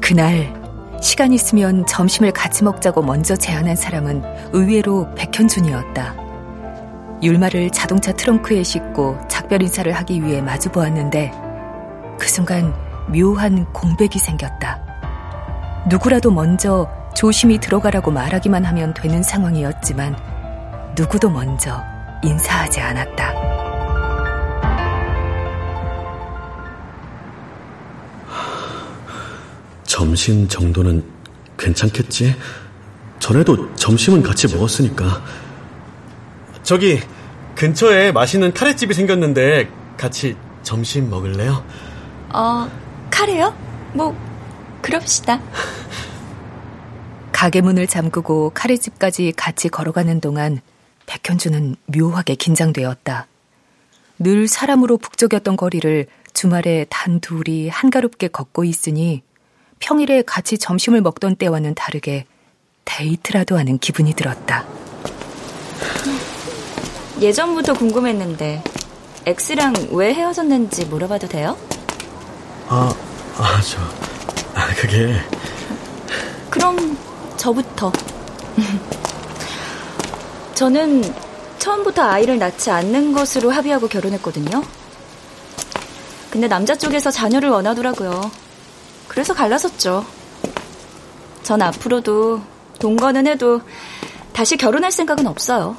그날 0.01 0.62
시간 1.03 1.33
있으면 1.33 1.85
점심을 1.85 2.31
같이 2.31 2.63
먹자고 2.63 3.03
먼저 3.03 3.35
제안한 3.35 3.75
사람은 3.75 4.23
의외로 4.53 5.13
백현준이었다. 5.17 6.15
율마를 7.21 7.71
자동차 7.71 8.13
트렁크에 8.13 8.63
싣고 8.63 9.19
작별 9.29 9.63
인사를 9.63 9.91
하기 9.93 10.23
위해 10.23 10.41
마주 10.41 10.71
보았는데 10.71 11.33
그 12.19 12.29
순간 12.29 12.73
묘한 13.09 13.71
공백이 13.73 14.19
생겼다. 14.19 14.81
누구라도 15.89 16.31
먼저 16.31 16.89
조심히 17.17 17.59
들어가라고 17.59 18.13
말하기만 18.13 18.65
하면 18.65 18.95
되는 18.95 19.25
상황이었지만 19.25 20.17
누구도 20.97 21.31
먼저 21.31 21.83
인사하지 22.23 22.81
않았다. 22.81 23.42
점심 30.13 30.47
정도는 30.47 31.03
괜찮겠지? 31.57 32.37
전에도 33.19 33.75
점심은 33.77 34.23
같이 34.23 34.47
먹었으니까. 34.47 35.25
저기 36.63 37.01
근처에 37.55 38.13
맛있는 38.13 38.53
카레집이 38.53 38.93
생겼는데 38.93 39.71
같이 39.97 40.37
점심 40.63 41.09
먹을래요? 41.09 41.65
어, 42.29 42.71
카레요? 43.11 43.57
뭐 43.95 44.15
그럽시다. 44.83 45.41
가게 47.33 47.63
문을 47.63 47.87
잠그고 47.87 48.51
카레집까지 48.51 49.33
같이 49.35 49.71
걸어가는 49.71 50.21
동안 50.21 50.61
백현주는 51.07 51.77
묘하게 51.87 52.35
긴장되었다. 52.35 53.29
늘 54.19 54.47
사람으로 54.47 54.99
북적였던 54.99 55.57
거리를 55.57 56.07
주말에 56.35 56.85
단 56.91 57.19
둘이 57.21 57.71
한가롭게 57.71 58.29
걷고 58.29 58.65
있으니 58.65 59.23
평일에 59.83 60.23
같이 60.23 60.59
점심을 60.59 61.01
먹던 61.01 61.35
때와는 61.37 61.75
다르게 61.75 62.25
데이트라도 62.85 63.59
하는 63.59 63.79
기분이 63.79 64.15
들었다. 64.15 64.65
예전부터 67.21 67.75
궁금했는데 67.75 68.63
엑스랑 69.27 69.75
왜 69.91 70.15
헤어졌는지 70.15 70.85
물어봐도 70.87 71.27
돼요? 71.27 71.59
아, 72.69 72.95
아, 73.37 73.61
저, 73.61 73.81
아, 74.55 74.69
그게. 74.77 75.17
그럼 76.49 76.97
저부터. 77.37 77.93
저는 80.55 81.03
처음부터 81.59 82.03
아이를 82.03 82.39
낳지 82.39 82.71
않는 82.71 83.13
것으로 83.13 83.51
합의하고 83.51 83.89
결혼했거든요. 83.89 84.63
근데 86.31 86.47
남자 86.47 86.77
쪽에서 86.77 87.11
자녀를 87.11 87.49
원하더라고요. 87.51 88.42
그래서 89.13 89.35
갈라섰죠. 89.35 90.07
전 91.43 91.61
앞으로도 91.61 92.41
동거는 92.79 93.27
해도 93.27 93.61
다시 94.33 94.57
결혼할 94.57 94.91
생각은 94.91 95.27
없어요. 95.27 95.77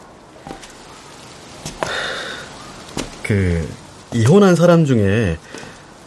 그, 3.23 3.67
이혼한 4.13 4.55
사람 4.55 4.85
중에 4.85 5.39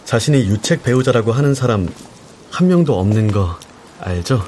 자신이 0.04 0.46
유책 0.46 0.84
배우자라고 0.84 1.32
하는 1.32 1.54
사람 1.54 1.88
한 2.52 2.68
명도 2.68 2.96
없는 2.96 3.32
거 3.32 3.58
알죠? 4.00 4.46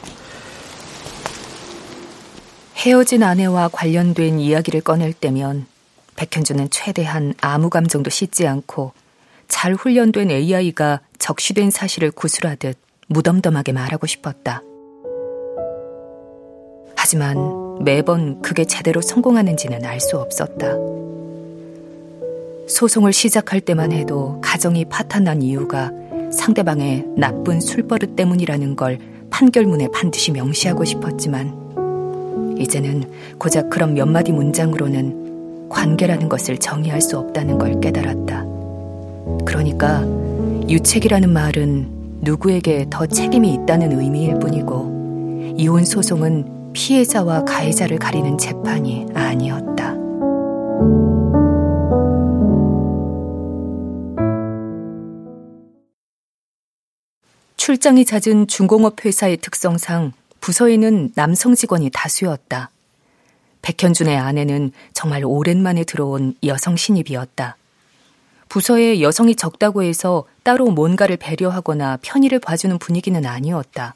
헤어진 2.76 3.24
아내와 3.24 3.70
관련된 3.72 4.38
이야기를 4.38 4.82
꺼낼 4.82 5.12
때면 5.12 5.66
백현주는 6.14 6.70
최대한 6.70 7.34
아무 7.40 7.70
감정도 7.70 8.08
씻지 8.08 8.46
않고 8.46 8.92
잘 9.48 9.74
훈련된 9.74 10.30
AI가 10.30 11.00
적시된 11.18 11.70
사실을 11.70 12.10
구술하듯 12.10 12.78
무덤덤하게 13.08 13.72
말하고 13.72 14.06
싶었다. 14.06 14.62
하지만 16.94 17.82
매번 17.82 18.42
그게 18.42 18.64
제대로 18.64 19.00
성공하는지는 19.00 19.84
알 19.84 20.00
수 20.00 20.18
없었다. 20.18 20.76
소송을 22.68 23.14
시작할 23.14 23.62
때만 23.62 23.92
해도 23.92 24.40
가정이 24.42 24.84
파탄난 24.84 25.40
이유가 25.42 25.90
상대방의 26.30 27.06
나쁜 27.16 27.60
술버릇 27.60 28.14
때문이라는 28.14 28.76
걸 28.76 28.98
판결문에 29.30 29.88
반드시 29.92 30.32
명시하고 30.32 30.84
싶었지만 30.84 32.56
이제는 32.58 33.10
고작 33.38 33.70
그런 33.70 33.94
몇 33.94 34.06
마디 34.06 34.32
문장으로는 34.32 35.68
관계라는 35.70 36.28
것을 36.28 36.58
정의할 36.58 37.00
수 37.00 37.16
없다는 37.18 37.56
걸 37.56 37.80
깨달았다. 37.80 38.57
그러니까 39.48 40.02
유책이라는 40.68 41.32
말은 41.32 42.20
누구에게 42.20 42.86
더 42.90 43.06
책임이 43.06 43.54
있다는 43.54 43.98
의미일 43.98 44.38
뿐이고 44.38 45.54
이혼 45.56 45.86
소송은 45.86 46.72
피해자와 46.74 47.44
가해자를 47.44 47.98
가리는 47.98 48.36
재판이 48.36 49.06
아니었다. 49.14 49.94
출장이 57.56 58.04
잦은 58.04 58.48
중공업 58.48 59.02
회사의 59.02 59.38
특성상 59.38 60.12
부서에는 60.40 61.12
남성 61.14 61.54
직원이 61.54 61.88
다수였다. 61.90 62.70
백현준의 63.62 64.14
아내는 64.14 64.72
정말 64.92 65.24
오랜만에 65.24 65.84
들어온 65.84 66.34
여성 66.44 66.76
신입이었다. 66.76 67.57
부서에 68.48 69.00
여성이 69.00 69.34
적다고 69.36 69.82
해서 69.82 70.24
따로 70.42 70.70
뭔가를 70.70 71.16
배려하거나 71.16 71.98
편의를 72.02 72.38
봐주는 72.38 72.78
분위기는 72.78 73.24
아니었다. 73.24 73.94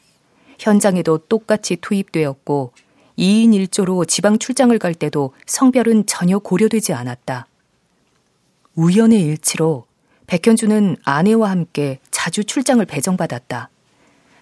현장에도 0.59 1.19
똑같이 1.19 1.77
투입되었고 1.77 2.73
2인 3.19 3.51
1조로 3.51 4.07
지방 4.07 4.39
출장을 4.39 4.77
갈 4.79 4.95
때도 4.95 5.33
성별은 5.47 6.07
전혀 6.07 6.39
고려되지 6.39 6.93
않았다. 6.93 7.47
우연의 8.75 9.21
일치로 9.23 9.87
백현주는 10.27 10.97
아내와 11.05 11.51
함께 11.51 11.99
자주 12.11 12.45
출장을 12.45 12.85
배정받았다. 12.87 13.69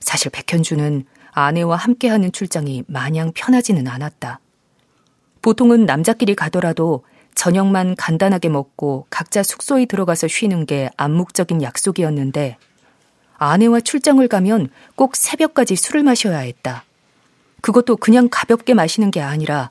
사실 0.00 0.30
백현주는 0.30 1.04
아내와 1.32 1.76
함께하는 1.76 2.32
출장이 2.32 2.84
마냥 2.86 3.32
편하지는 3.34 3.88
않았다. 3.88 4.40
보통은 5.42 5.86
남자끼리 5.86 6.34
가더라도 6.34 7.04
저녁만 7.34 7.96
간단하게 7.96 8.48
먹고 8.48 9.06
각자 9.10 9.42
숙소에 9.42 9.86
들어가서 9.86 10.28
쉬는 10.28 10.66
게 10.66 10.90
암묵적인 10.96 11.62
약속이었는데 11.62 12.56
아내와 13.38 13.80
출장을 13.80 14.26
가면 14.28 14.68
꼭 14.96 15.16
새벽까지 15.16 15.76
술을 15.76 16.02
마셔야 16.02 16.38
했다. 16.38 16.84
그것도 17.62 17.96
그냥 17.96 18.28
가볍게 18.30 18.74
마시는 18.74 19.10
게 19.10 19.20
아니라 19.20 19.70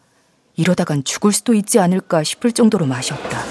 이러다간 0.55 1.03
죽을 1.03 1.31
수도 1.31 1.53
있지 1.53 1.79
않을까 1.79 2.23
싶을 2.23 2.51
정도로 2.51 2.85
마셨다. 2.85 3.43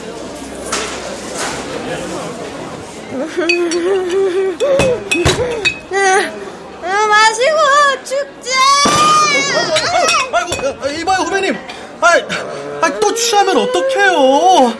마시고 7.09 8.05
죽지! 8.05 8.51
아이고, 10.33 11.01
이봐요, 11.01 11.19
후배님. 11.23 11.57
아, 12.01 12.87
아, 12.87 13.01
또 13.01 13.15
취하면 13.15 13.57
어떡해요? 13.57 14.73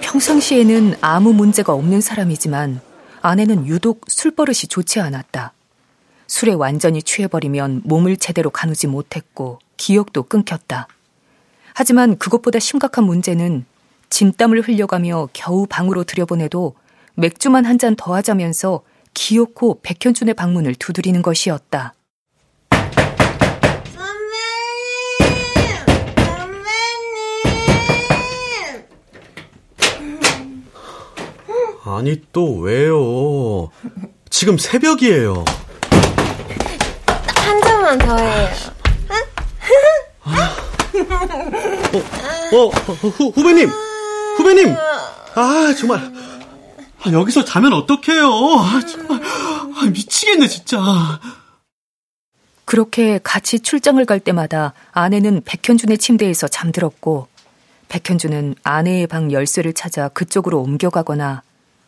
평상시에는 0.00 0.96
아무 1.00 1.32
문제가 1.32 1.72
없는 1.72 2.00
사람이지만 2.00 2.80
아내는 3.22 3.66
유독 3.66 4.02
술버릇이 4.08 4.68
좋지 4.68 5.00
않았다. 5.00 5.52
술에 6.28 6.52
완전히 6.54 7.02
취해버리면 7.02 7.82
몸을 7.84 8.16
제대로 8.16 8.50
가누지 8.50 8.86
못했고 8.86 9.58
기억도 9.76 10.22
끊겼다. 10.22 10.88
하지만 11.74 12.16
그것보다 12.18 12.58
심각한 12.58 13.04
문제는 13.04 13.66
진땀을 14.08 14.62
흘려가며 14.62 15.28
겨우 15.32 15.66
방으로 15.68 16.04
들여보내도 16.04 16.74
맥주만 17.14 17.64
한 17.66 17.78
잔 17.78 17.96
더 17.96 18.14
하자면서 18.14 18.82
기어코 19.12 19.80
백현준의 19.82 20.34
방문을 20.34 20.74
두드리는 20.76 21.20
것이었다. 21.22 21.94
아니 31.86 32.20
또 32.32 32.56
왜요? 32.58 33.70
지금 34.28 34.58
새벽이에요. 34.58 35.44
한 37.36 37.60
잔만 37.62 37.96
더 37.98 38.16
해요. 38.16 38.48
어, 42.52 42.56
어, 42.56 42.68
후, 42.68 43.28
후배님, 43.28 43.68
후배님. 44.36 44.74
아 45.36 45.74
정말 45.78 46.12
아, 47.04 47.12
여기서 47.12 47.44
자면 47.44 47.72
어떡해요? 47.72 48.26
아, 48.32 48.80
정말 48.84 49.22
아, 49.22 49.84
미치겠네 49.86 50.48
진짜. 50.48 51.20
그렇게 52.64 53.20
같이 53.22 53.60
출장을 53.60 54.04
갈 54.06 54.18
때마다 54.18 54.72
아내는 54.90 55.42
백현준의 55.44 55.98
침대에서 55.98 56.48
잠들었고 56.48 57.28
백현준은 57.88 58.56
아내의 58.64 59.06
방 59.06 59.30
열쇠를 59.30 59.72
찾아 59.72 60.08
그쪽으로 60.08 60.60
옮겨가거나 60.62 61.42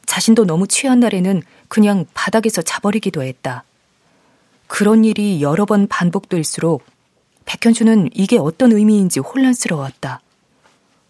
자신도 0.08 0.46
너무 0.46 0.66
취한 0.66 1.00
날에는 1.00 1.42
그냥 1.68 2.06
바닥에서 2.14 2.62
자버리기도 2.62 3.22
했다. 3.22 3.64
그런 4.66 5.04
일이 5.04 5.42
여러 5.42 5.66
번 5.66 5.86
반복될수록 5.86 6.82
백현주는 7.44 8.10
이게 8.14 8.38
어떤 8.38 8.72
의미인지 8.72 9.20
혼란스러웠다. 9.20 10.22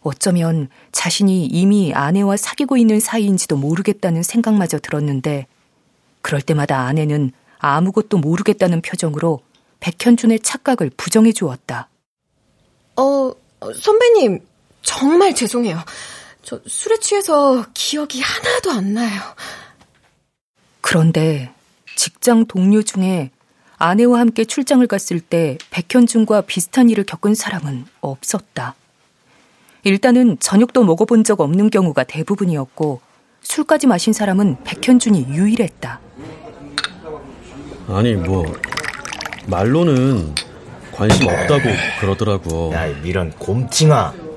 어쩌면 0.03 0.69
자신이 0.91 1.47
이미 1.47 1.95
아내와 1.95 2.37
사귀고 2.37 2.77
있는 2.77 2.99
사이인지도 2.99 3.57
모르겠다는 3.57 4.25
생각마저 4.25 4.81
들었는데 4.81 5.47
그럴 6.21 6.43
때마다 6.43 6.81
아내는 6.81 7.31
아무것도 7.59 8.19
모르겠다는 8.19 8.83
표정으로 8.83 9.41
백현준의 9.79 10.41
착각을 10.41 10.91
부정해 10.97 11.31
주었다. 11.31 11.89
어, 12.97 13.33
선배님, 13.61 14.41
정말 14.83 15.37
죄송해요. 15.37 15.79
저 16.49 16.59
술에 16.67 16.97
취해서 16.99 17.63
기억이 17.75 18.23
하나도 18.23 18.71
안 18.71 18.95
나요. 18.95 19.21
그런데 20.81 21.53
직장 21.95 22.47
동료 22.47 22.81
중에 22.81 23.33
아내와 23.77 24.21
함께 24.21 24.47
출장을 24.47 24.87
갔을 24.87 25.21
때 25.21 25.59
백현준과 25.71 26.41
비슷한 26.43 26.89
일을 26.89 27.05
겪은 27.05 27.35
사람은 27.35 27.85
없었다. 28.01 28.77
일단은 29.85 30.39
저녁도 30.41 30.85
먹어본 30.85 31.23
적 31.25 31.43
없는 31.43 31.69
경우가 31.69 32.05
대부분이었고 32.05 33.03
술까지 33.43 33.87
마신 33.87 34.15
사람은 34.15 34.65
백현준이 34.65 35.27
유일했다. 35.29 36.01
아니 37.89 38.15
뭐 38.15 38.51
말로는 39.49 40.35
관심 40.93 41.27
없다고 41.27 41.69
그러더라고. 42.01 42.73
야, 42.73 42.87
이런 42.87 43.33
곰팅아. 43.33 44.28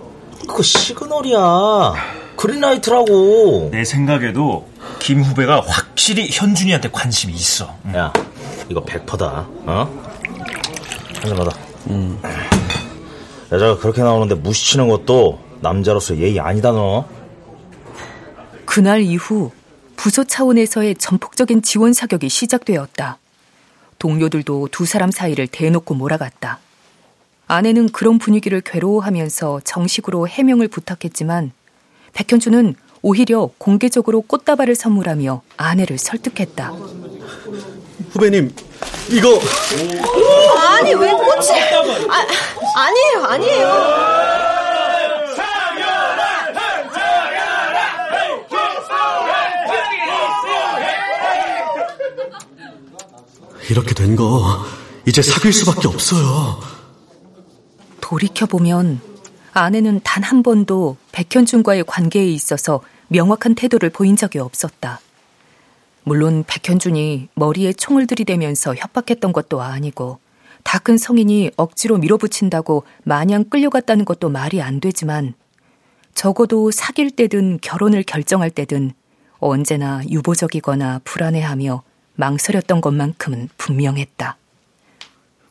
그거 0.51 0.63
시그널이야. 0.63 1.93
그린라이트라고. 2.35 3.69
내 3.71 3.85
생각에도 3.85 4.69
김 4.99 5.21
후배가 5.21 5.61
확실히 5.65 6.29
현준이한테 6.29 6.89
관심이 6.91 7.33
있어. 7.33 7.73
야, 7.95 8.11
이거 8.69 8.83
100%다. 8.83 9.47
어? 9.65 10.03
한잔 11.15 11.35
받아. 11.37 11.51
음. 11.89 12.19
여자가 13.51 13.77
그렇게 13.77 14.01
나오는데 14.01 14.35
무시치는 14.35 14.87
것도 14.87 15.39
남자로서 15.61 16.17
예의 16.17 16.39
아니다 16.39 16.71
너. 16.71 17.05
그날 18.65 19.01
이후 19.01 19.51
부서 19.95 20.23
차원에서의 20.23 20.95
전폭적인 20.95 21.61
지원 21.61 21.93
사격이 21.93 22.27
시작되었다. 22.29 23.19
동료들도 23.99 24.69
두 24.71 24.85
사람 24.85 25.11
사이를 25.11 25.47
대놓고 25.47 25.93
몰아갔다. 25.93 26.59
아내는 27.51 27.89
그런 27.89 28.17
분위기를 28.17 28.61
괴로워하면서 28.61 29.59
정식으로 29.65 30.25
해명을 30.25 30.69
부탁했지만 30.69 31.51
백현주는 32.13 32.75
오히려 33.01 33.49
공개적으로 33.57 34.21
꽃다발을 34.21 34.73
선물하며 34.73 35.41
아내를 35.57 35.97
설득했다. 35.97 36.69
후배님, 38.11 38.55
이거 39.09 39.37
아니 40.69 40.93
왜 40.93 41.11
꽃이? 41.11 41.49
아, 42.09 42.25
아니에요, 42.79 43.25
아니에요. 43.25 44.81
이렇게 53.69 53.93
된 53.93 54.15
거 54.15 54.65
이제 55.07 55.21
사귈 55.21 55.53
수밖에 55.53 55.87
없어요. 55.87 56.59
돌이켜보면 58.11 58.99
아내는 59.53 60.01
단 60.03 60.21
한 60.21 60.43
번도 60.43 60.97
백현준과의 61.13 61.85
관계에 61.85 62.25
있어서 62.25 62.81
명확한 63.07 63.55
태도를 63.55 63.89
보인 63.89 64.15
적이 64.15 64.39
없었다. 64.39 64.99
물론 66.03 66.43
백현준이 66.45 67.29
머리에 67.35 67.73
총을 67.73 68.07
들이대면서 68.07 68.75
협박했던 68.75 69.31
것도 69.33 69.61
아니고 69.61 70.19
다 70.63 70.79
큰 70.79 70.97
성인이 70.97 71.51
억지로 71.55 71.97
밀어붙인다고 71.97 72.83
마냥 73.03 73.45
끌려갔다는 73.45 74.05
것도 74.05 74.29
말이 74.29 74.61
안 74.61 74.79
되지만 74.79 75.33
적어도 76.13 76.69
사귈 76.69 77.11
때든 77.11 77.59
결혼을 77.61 78.03
결정할 78.03 78.49
때든 78.49 78.91
언제나 79.39 80.01
유보적이거나 80.09 81.01
불안해하며 81.03 81.81
망설였던 82.15 82.81
것만큼은 82.81 83.49
분명했다. 83.57 84.37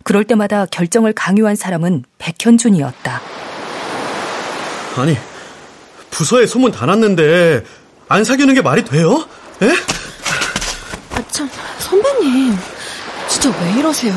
그럴 0.05 0.25
때마다 0.25 0.67
결정을 0.67 1.13
강요한 1.13 1.57
사람은 1.57 2.05
백현준이었다. 2.19 3.21
아니, 4.97 5.17
부서에 6.11 6.47
소문 6.47 6.73
다 6.73 6.87
났는데 6.87 7.65
안 8.09 8.25
사귀는 8.25 8.55
게 8.55 8.63
말이 8.63 8.85
돼요? 8.85 9.27
에? 9.63 9.69
아, 11.15 11.23
참, 11.31 11.49
선배님. 11.79 12.57
진짜 13.29 13.51
왜 13.63 13.79
이러세요? 13.79 14.13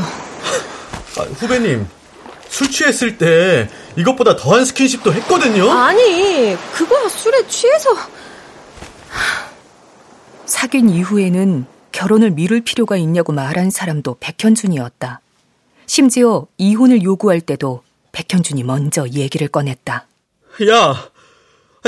아, 1.18 1.22
후배님, 1.22 1.88
술 2.50 2.72
취했을 2.72 3.18
때 3.18 3.70
이것보다 3.96 4.36
더한 4.36 4.66
스킨십도 4.66 5.14
했거든요? 5.14 5.70
아니, 5.72 6.58
그거야 6.74 7.08
술에 7.10 7.46
취해서. 7.48 7.90
사귄 10.46 10.90
이후에는 10.90 11.66
결혼을 11.92 12.32
미룰 12.32 12.62
필요가 12.62 12.98
있냐고 12.98 13.32
말한 13.34 13.70
사람도 13.70 14.18
백현준이었다. 14.20 15.22
심지어 15.86 16.48
이혼을 16.58 17.04
요구할 17.04 17.42
때도 17.42 17.84
백현준이 18.12 18.64
먼저 18.64 19.08
얘기를 19.08 19.48
꺼냈다. 19.48 20.08
야, 20.70 21.10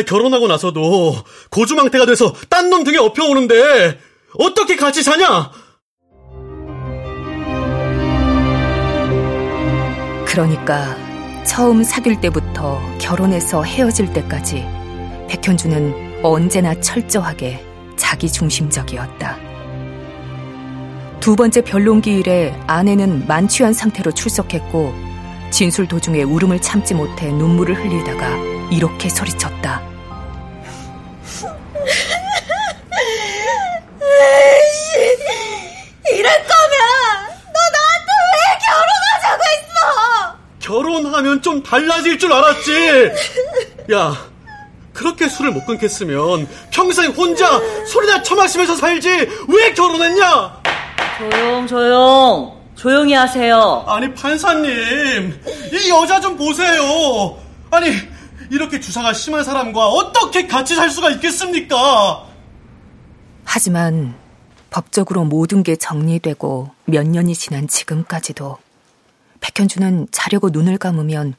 결혼하고 0.05 0.47
나서도 0.47 1.15
고주망태가 1.51 2.05
돼서 2.05 2.33
딴 2.49 2.69
놈 2.69 2.83
등에 2.83 2.97
업혀오는데 2.97 3.99
어떻게 4.39 4.75
같이 4.75 5.03
사냐? 5.03 5.51
그러니까 10.25 10.97
처음 11.45 11.83
사귈 11.83 12.19
때부터 12.19 12.81
결혼해서 12.99 13.63
헤어질 13.63 14.11
때까지 14.11 14.65
백현주는 15.29 16.23
언제나 16.23 16.79
철저하게 16.81 17.63
자기 17.95 18.29
중심적이었다. 18.29 19.54
두 21.25 21.35
번째 21.35 21.61
변론기 21.61 22.19
일에 22.19 22.55
아내는 22.67 23.25
만취한 23.25 23.73
상태로 23.73 24.11
출석했고 24.11 24.93
진술 25.49 25.87
도중에 25.87 26.21
울음을 26.21 26.61
참지 26.61 26.93
못해 26.93 27.31
눈물을 27.31 27.73
흘리다가 27.73 28.29
이렇게 28.71 29.09
소리쳤다. 29.09 29.81
이럴 36.11 36.31
거면 36.31 36.77
너 37.53 37.59
나한테 37.73 38.11
왜 38.35 38.59
결혼하자고 38.61 39.43
했어? 39.49 40.37
결혼하면 40.59 41.41
좀 41.41 41.63
달라질 41.63 42.19
줄 42.19 42.31
알았지. 42.31 43.11
야, 43.93 44.15
그렇게 44.93 45.27
술을 45.27 45.49
못 45.53 45.65
끊겠으면 45.65 46.47
평생 46.69 47.09
혼자 47.13 47.59
소리나 47.87 48.21
처마시면서 48.21 48.75
살지 48.75 49.09
왜 49.47 49.73
결혼했냐? 49.73 50.64
조용 51.17 51.67
조용 51.67 52.65
조용히 52.75 53.13
하세요. 53.13 53.85
아니 53.87 54.13
판사님 54.13 55.41
이 55.71 55.89
여자 55.89 56.19
좀 56.19 56.35
보세요. 56.35 57.37
아니 57.71 57.89
이렇게 58.51 58.79
주사가 58.79 59.13
심한 59.13 59.43
사람과 59.43 59.87
어떻게 59.87 60.45
같이 60.45 60.75
살 60.75 60.89
수가 60.89 61.11
있겠습니까? 61.11 62.27
하지만 63.45 64.15
법적으로 64.69 65.23
모든 65.23 65.63
게 65.63 65.75
정리되고 65.75 66.69
몇 66.85 67.07
년이 67.07 67.33
지난 67.35 67.67
지금까지도 67.67 68.57
백현주는 69.39 70.07
자려고 70.11 70.49
눈을 70.49 70.77
감으면 70.77 71.35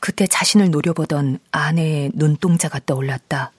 그때 0.00 0.26
자신을 0.26 0.70
노려보던 0.70 1.38
아내의 1.50 2.10
눈동자가 2.14 2.78
떠올랐다. 2.84 3.52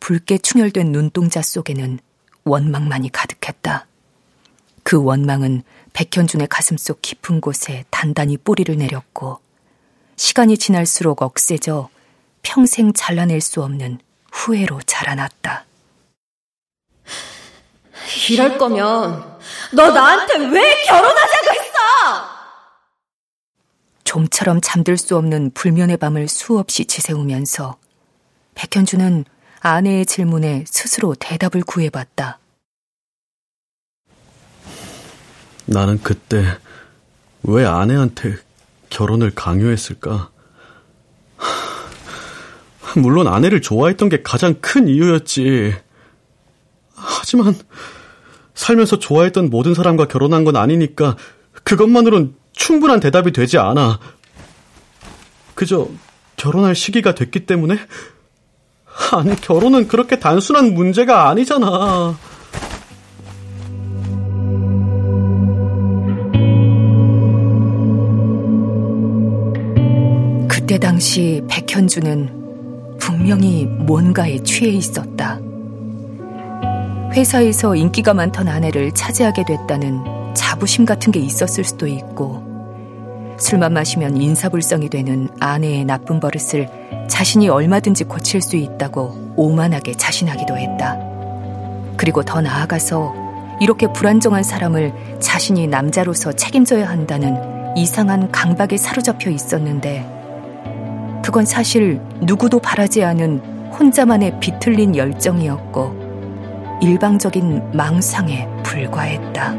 붉게 0.00 0.38
충혈된 0.38 0.90
눈동자 0.90 1.42
속에는 1.42 2.00
원망만이 2.44 3.12
가득했다. 3.12 3.87
그 4.88 4.96
원망은 5.04 5.64
백현준의 5.92 6.46
가슴속 6.46 7.02
깊은 7.02 7.42
곳에 7.42 7.84
단단히 7.90 8.38
뿌리를 8.38 8.74
내렸고 8.74 9.38
시간이 10.16 10.56
지날수록 10.56 11.20
억세져 11.20 11.90
평생 12.40 12.94
잘라낼 12.94 13.42
수 13.42 13.62
없는 13.62 13.98
후회로 14.32 14.80
자라났다. 14.86 15.66
이럴 18.30 18.56
거면 18.56 19.38
너 19.74 19.90
나한테 19.90 20.38
왜 20.46 20.82
결혼하자고 20.86 21.50
했어? 21.50 21.76
좀처럼 24.04 24.62
잠들 24.62 24.96
수 24.96 25.18
없는 25.18 25.50
불면의 25.50 25.98
밤을 25.98 26.28
수없이 26.28 26.86
지새우면서 26.86 27.76
백현주는 28.54 29.26
아내의 29.60 30.06
질문에 30.06 30.64
스스로 30.66 31.14
대답을 31.14 31.62
구해봤다. 31.64 32.38
나는 35.68 36.00
그때 36.02 36.44
왜 37.42 37.64
아내한테 37.64 38.36
결혼을 38.88 39.30
강요했을까? 39.34 40.30
물론 42.96 43.28
아내를 43.28 43.60
좋아했던 43.60 44.08
게 44.08 44.22
가장 44.22 44.54
큰 44.60 44.88
이유였지. 44.88 45.74
하지만 46.94 47.54
살면서 48.54 48.98
좋아했던 48.98 49.50
모든 49.50 49.74
사람과 49.74 50.08
결혼한 50.08 50.44
건 50.44 50.56
아니니까 50.56 51.16
그것만으론 51.64 52.34
충분한 52.52 52.98
대답이 53.00 53.32
되지 53.32 53.58
않아. 53.58 54.00
그저 55.54 55.88
결혼할 56.36 56.74
시기가 56.74 57.14
됐기 57.14 57.44
때문에? 57.44 57.78
아니, 59.12 59.36
결혼은 59.36 59.86
그렇게 59.86 60.18
단순한 60.18 60.72
문제가 60.72 61.28
아니잖아. 61.28 62.18
그때 70.68 70.80
당시 70.80 71.42
백현주는 71.48 72.98
분명히 73.00 73.64
뭔가에 73.64 74.38
취해 74.40 74.70
있었다. 74.70 75.40
회사에서 77.14 77.74
인기가 77.74 78.12
많던 78.12 78.46
아내를 78.48 78.92
차지하게 78.92 79.46
됐다는 79.46 80.04
자부심 80.34 80.84
같은 80.84 81.10
게 81.10 81.20
있었을 81.20 81.64
수도 81.64 81.86
있고, 81.86 82.42
술만 83.38 83.72
마시면 83.72 84.20
인사불성이 84.20 84.90
되는 84.90 85.30
아내의 85.40 85.86
나쁜 85.86 86.20
버릇을 86.20 86.68
자신이 87.08 87.48
얼마든지 87.48 88.04
고칠 88.04 88.42
수 88.42 88.56
있다고 88.56 89.32
오만하게 89.36 89.94
자신하기도 89.94 90.54
했다. 90.54 90.98
그리고 91.96 92.22
더 92.22 92.42
나아가서 92.42 93.14
이렇게 93.62 93.90
불안정한 93.90 94.42
사람을 94.42 94.92
자신이 95.18 95.66
남자로서 95.66 96.32
책임져야 96.32 96.86
한다는 96.86 97.38
이상한 97.74 98.30
강박에 98.30 98.76
사로잡혀 98.76 99.30
있었는데 99.30 100.17
그건 101.28 101.44
사실 101.44 102.00
누구도 102.22 102.58
바라지 102.58 103.04
않은 103.04 103.40
혼자만의 103.78 104.40
비틀린 104.40 104.96
열정이었고 104.96 106.78
일방적인 106.80 107.72
망상에 107.74 108.48
불과했다. 108.62 109.54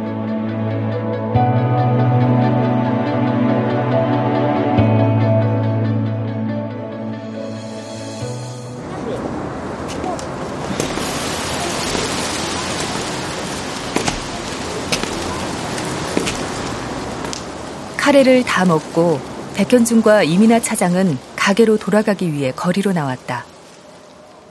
카레를 17.96 18.44
다 18.44 18.66
먹고 18.66 19.20
백현준과 19.54 20.24
이민아 20.24 20.62
차장은 20.62 21.29
가게로 21.50 21.78
돌아가기 21.78 22.32
위해 22.32 22.52
거리로 22.52 22.94
나왔다. 22.94 23.44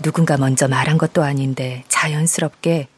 누군가 0.03 0.37
먼저 0.37 0.67
말한 0.67 0.99
것도 0.99 1.23
아닌데 1.23 1.85
자연스럽게 1.87 2.89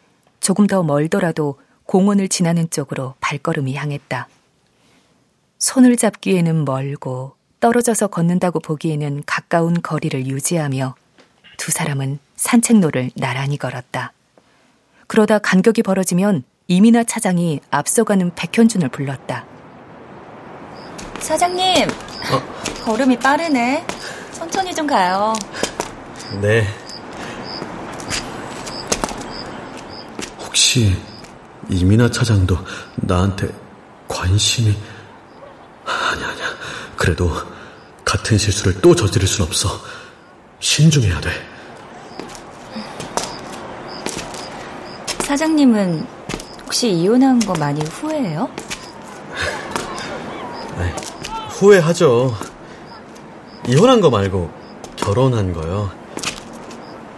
조금 0.40 0.66
더 0.66 0.82
멀더라도 0.82 1.60
공원을 1.84 2.30
지나는 2.30 2.70
쪽으로 2.70 3.12
발걸음이 3.20 3.74
향했다. 3.74 4.26
손을 5.58 5.96
잡기에는 5.96 6.64
멀고 6.64 7.34
떨어져서 7.60 8.06
걷는다고 8.06 8.60
보기에는 8.60 9.22
가까운 9.26 9.82
거리를 9.82 10.26
유지하며 10.26 10.94
두 11.58 11.70
사람은 11.70 12.20
산책로를 12.36 13.10
나란히 13.16 13.58
걸었다. 13.58 14.14
그러다 15.08 15.38
간격이 15.40 15.82
벌어지면 15.82 16.44
이민아 16.68 17.04
차장이 17.04 17.60
앞서가는 17.70 18.34
백현준을 18.34 18.88
불렀다. 18.88 19.49
사장님, 21.20 21.88
어? 21.88 22.84
걸음이 22.84 23.18
빠르네. 23.18 23.86
천천히 24.32 24.74
좀 24.74 24.86
가요. 24.86 25.32
네. 26.40 26.66
혹시 30.40 30.96
이민아 31.68 32.10
차장도 32.10 32.56
나한테 32.96 33.48
관심이 34.08 34.76
아니 35.84 36.24
아니야. 36.24 36.46
그래도 36.96 37.30
같은 38.04 38.36
실수를 38.36 38.80
또 38.80 38.94
저지를 38.94 39.28
순 39.28 39.44
없어. 39.46 39.68
신중해야 40.58 41.20
돼. 41.20 41.30
사장님은 45.20 46.06
혹시 46.64 46.90
이혼한 46.90 47.38
거 47.40 47.52
많이 47.54 47.80
후회해요? 47.84 48.48
후회하죠. 51.50 52.34
이혼한 53.68 54.00
거 54.00 54.10
말고 54.10 54.50
결혼한 54.96 55.52
거요. 55.52 55.90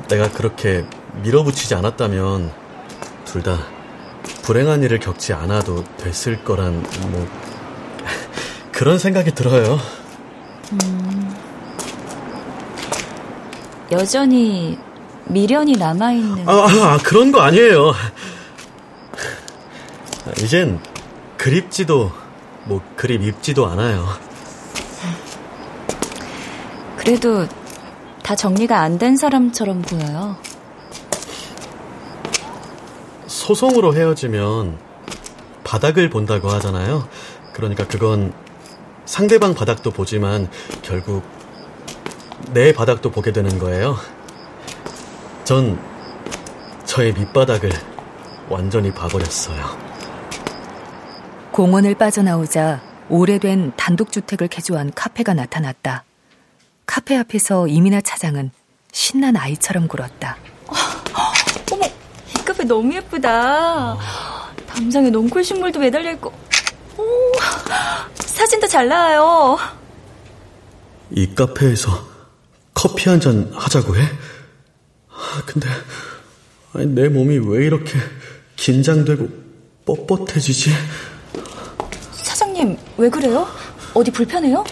내가 0.08 0.30
그렇게 0.30 0.84
밀어붙이지 1.22 1.74
않았다면 1.74 2.52
둘 3.24 3.42
다 3.42 3.58
불행한 4.42 4.82
일을 4.82 4.98
겪지 5.00 5.32
않아도 5.32 5.84
됐을 5.96 6.44
거란 6.44 6.82
뭐 7.10 7.26
그런 8.72 8.98
생각이 8.98 9.32
들어요. 9.34 9.78
음, 10.72 11.34
여전히 13.90 14.78
미련이 15.26 15.72
남아있는. 15.76 16.48
아, 16.48 16.52
아, 16.52 16.98
그런 17.02 17.30
거 17.32 17.40
아니에요. 17.40 17.92
이젠 20.38 20.80
그립지도, 21.36 22.12
뭐, 22.64 22.80
그립 22.96 23.22
입지도 23.22 23.66
않아요. 23.66 24.06
그래도 26.96 27.46
다 28.22 28.36
정리가 28.36 28.80
안 28.80 28.98
된 28.98 29.16
사람처럼 29.16 29.82
보여요. 29.82 30.36
소송으로 33.26 33.94
헤어지면 33.94 34.78
바닥을 35.64 36.10
본다고 36.10 36.48
하잖아요. 36.50 37.08
그러니까 37.54 37.86
그건 37.86 38.32
상대방 39.04 39.54
바닥도 39.54 39.90
보지만 39.90 40.48
결국 40.82 41.22
내 42.52 42.72
바닥도 42.72 43.10
보게 43.10 43.32
되는 43.32 43.58
거예요. 43.58 43.96
전 45.44 45.78
저의 46.84 47.12
밑바닥을 47.14 47.70
완전히 48.48 48.92
봐버렸어요. 48.92 49.91
공원을 51.52 51.94
빠져나오자 51.96 52.80
오래된 53.08 53.72
단독주택을 53.76 54.48
개조한 54.48 54.92
카페가 54.94 55.34
나타났다. 55.34 56.04
카페 56.86 57.16
앞에서 57.16 57.68
이민아 57.68 58.00
차장은 58.00 58.50
신난 58.90 59.36
아이처럼 59.36 59.86
굴었다. 59.88 60.38
어, 60.66 60.74
어머, 61.72 61.84
이 61.86 62.44
카페 62.44 62.64
너무 62.64 62.94
예쁘다. 62.94 63.98
담장에 64.66 65.10
농골 65.10 65.44
식물도 65.44 65.78
매달려 65.80 66.12
있고, 66.12 66.32
오, 66.96 67.32
사진도 68.14 68.66
잘 68.66 68.88
나와요. 68.88 69.58
이 71.10 71.34
카페에서 71.34 71.90
커피 72.72 73.10
한 73.10 73.20
잔 73.20 73.50
하자고 73.54 73.96
해? 73.96 74.02
아, 75.10 75.42
근데 75.46 75.68
내 76.86 77.08
몸이 77.10 77.38
왜 77.38 77.66
이렇게 77.66 77.92
긴장되고 78.56 79.28
뻣뻣해지지? 79.86 80.70
사장님, 82.62 82.78
왜 82.96 83.10
그래요? 83.10 83.46
어디 83.94 84.10
불편해요? 84.10 84.64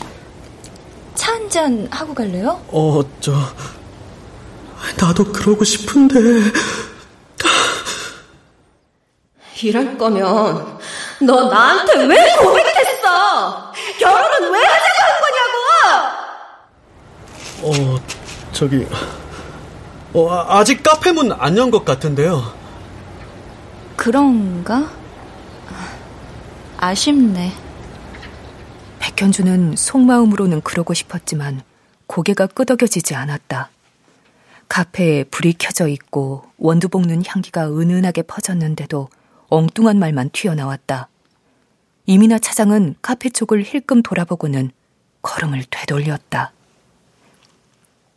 차 1.14 1.32
한 1.34 1.48
잔 1.50 1.88
하고 1.90 2.14
갈래요? 2.14 2.60
어, 2.68 3.02
저, 3.20 3.32
나도 4.98 5.24
그러고 5.32 5.64
싶은데. 5.64 6.14
이럴 9.62 9.98
거면, 9.98 10.78
너 11.20 11.50
나한테 11.50 12.04
왜 12.06 12.16
고백했어? 12.38 13.72
결혼은 13.98 14.52
왜 14.52 14.58
하자고 14.64 15.02
한 15.02 15.20
거냐고! 17.60 17.96
어, 17.96 18.00
저기, 18.52 18.86
어, 20.14 20.44
아직 20.48 20.82
카페 20.82 21.12
문 21.12 21.30
안 21.32 21.56
연 21.58 21.70
것 21.70 21.84
같은데요. 21.84 22.52
그런가? 23.96 24.88
아쉽네. 26.78 27.52
백현주는 29.20 29.76
속마음으로는 29.76 30.62
그러고 30.62 30.94
싶었지만 30.94 31.60
고개가 32.06 32.46
끄덕여지지 32.46 33.14
않았다. 33.14 33.68
카페에 34.70 35.24
불이 35.24 35.56
켜져 35.58 35.88
있고 35.88 36.46
원두 36.56 36.88
볶는 36.88 37.22
향기가 37.26 37.68
은은하게 37.68 38.22
퍼졌는데도 38.22 39.10
엉뚱한 39.48 39.98
말만 39.98 40.30
튀어나왔다. 40.32 41.08
이민아 42.06 42.38
차장은 42.38 42.94
카페 43.02 43.28
쪽을 43.28 43.62
힐끔 43.62 44.02
돌아보고는 44.02 44.70
걸음을 45.20 45.64
되돌렸다. 45.70 46.52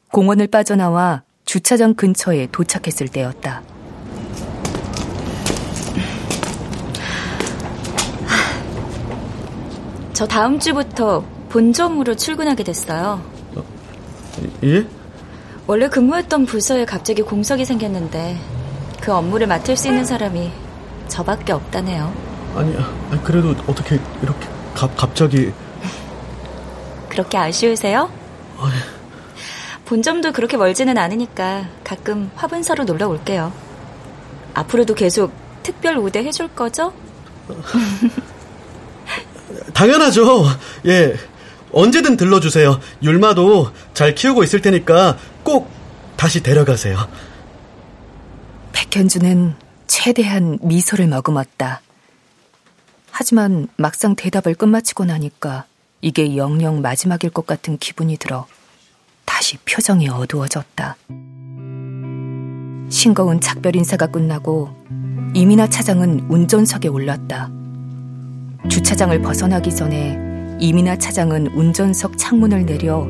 공원을 0.09 0.47
빠져나와 0.47 1.23
주차장 1.43 1.95
근처에 1.95 2.47
도착했을 2.53 3.09
때였다. 3.09 3.61
저 10.13 10.27
다음 10.27 10.59
주부터 10.59 11.25
본점으로 11.49 12.15
출근하게 12.15 12.63
됐어요. 12.63 13.21
어, 13.55 13.63
예? 14.63 14.85
원래 15.65 15.87
근무했던 15.87 16.45
부서에 16.45 16.85
갑자기 16.85 17.21
공석이 17.21 17.65
생겼는데 17.65 18.37
그 19.01 19.11
업무를 19.11 19.47
맡을 19.47 19.75
수 19.75 19.87
있는 19.87 20.05
사람이 20.05 20.51
저밖에 21.07 21.51
없다네요. 21.53 22.13
아니, 22.55 22.75
아니 23.09 23.23
그래도 23.23 23.55
어떻게 23.67 23.99
이렇게 24.21 24.47
갑, 24.75 24.95
갑자기 24.95 25.51
그렇게 27.09 27.37
아쉬우세요? 27.37 28.09
아니. 28.59 28.73
본점도 29.85 30.31
그렇게 30.31 30.57
멀지는 30.57 30.97
않으니까 30.97 31.67
가끔 31.83 32.31
화분사로 32.35 32.83
놀러 32.83 33.07
올게요. 33.07 33.51
앞으로도 34.53 34.95
계속 34.95 35.31
특별 35.63 35.97
우대 35.97 36.23
해줄 36.23 36.47
거죠? 36.49 36.93
당연하죠. 39.73 40.45
예. 40.85 41.15
언제든 41.71 42.17
들러주세요. 42.17 42.79
율마도 43.01 43.71
잘 43.93 44.13
키우고 44.13 44.43
있을 44.43 44.61
테니까 44.61 45.17
꼭 45.43 45.71
다시 46.15 46.43
데려가세요. 46.43 46.97
백현주는 48.71 49.55
최대한 49.87 50.59
미소를 50.61 51.07
머금었다. 51.07 51.81
하지만 53.11 53.67
막상 53.75 54.15
대답을 54.15 54.55
끝마치고 54.55 55.05
나니까 55.05 55.65
이게 56.01 56.35
영영 56.37 56.81
마지막일 56.81 57.29
것 57.29 57.45
같은 57.47 57.77
기분이 57.77 58.17
들어 58.17 58.45
다시 59.25 59.57
표정이 59.57 60.09
어두워졌다. 60.09 60.97
싱거운 62.89 63.39
작별 63.41 63.75
인사가 63.75 64.07
끝나고 64.07 64.75
이민아 65.33 65.69
차장은 65.69 66.27
운전석에 66.29 66.87
올랐다. 66.87 67.49
주차장을 68.69 69.19
벗어나기 69.21 69.75
전에 69.75 70.17
이민아 70.59 70.97
차장은 70.97 71.47
운전석 71.47 72.17
창문을 72.17 72.65
내려 72.65 73.07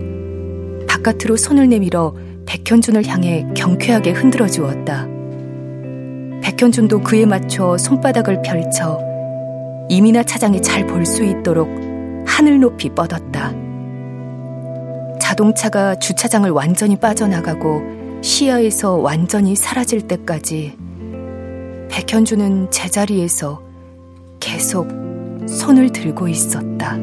바깥으로 0.88 1.38
손을 1.38 1.70
내밀어 1.70 2.16
백현준을 2.46 3.08
향해 3.08 3.48
경쾌하게 3.56 4.12
흔들어 4.12 4.48
주었다. 4.48 5.08
백현준도 6.42 7.02
그에 7.02 7.26
맞춰 7.26 7.78
손바닥을 7.78 8.42
펼쳐 8.42 9.00
이민아 9.90 10.24
차장이 10.24 10.62
잘 10.62 10.88
볼 10.88 11.06
수 11.06 11.24
있도록 11.24 11.70
하늘 12.26 12.60
높이 12.60 12.90
뻗었다. 12.90 13.54
자동차가 15.20 15.96
주차장을 15.96 16.50
완전히 16.50 16.96
빠져나가고 16.96 18.20
시야에서 18.22 18.96
완전히 18.96 19.56
사라질 19.56 20.02
때까지 20.08 20.78
백현주는 21.90 22.72
제자리에서 22.72 23.62
계속 24.40 25.03
손을 25.48 25.92
들고 25.92 26.28
있었다. 26.28 26.98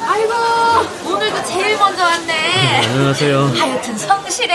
아이고, 0.00 0.32
오늘도 1.12 1.44
제일 1.44 1.76
먼저 1.78 2.02
왔네. 2.02 2.32
안녕하세요. 2.86 3.38
하여튼 3.56 3.96
성실해. 3.98 4.54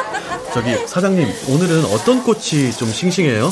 저기 0.54 0.74
사장님, 0.86 1.28
오늘은 1.48 1.84
어떤 1.86 2.22
꽃이 2.24 2.72
좀 2.76 2.88
싱싱해요? 2.90 3.50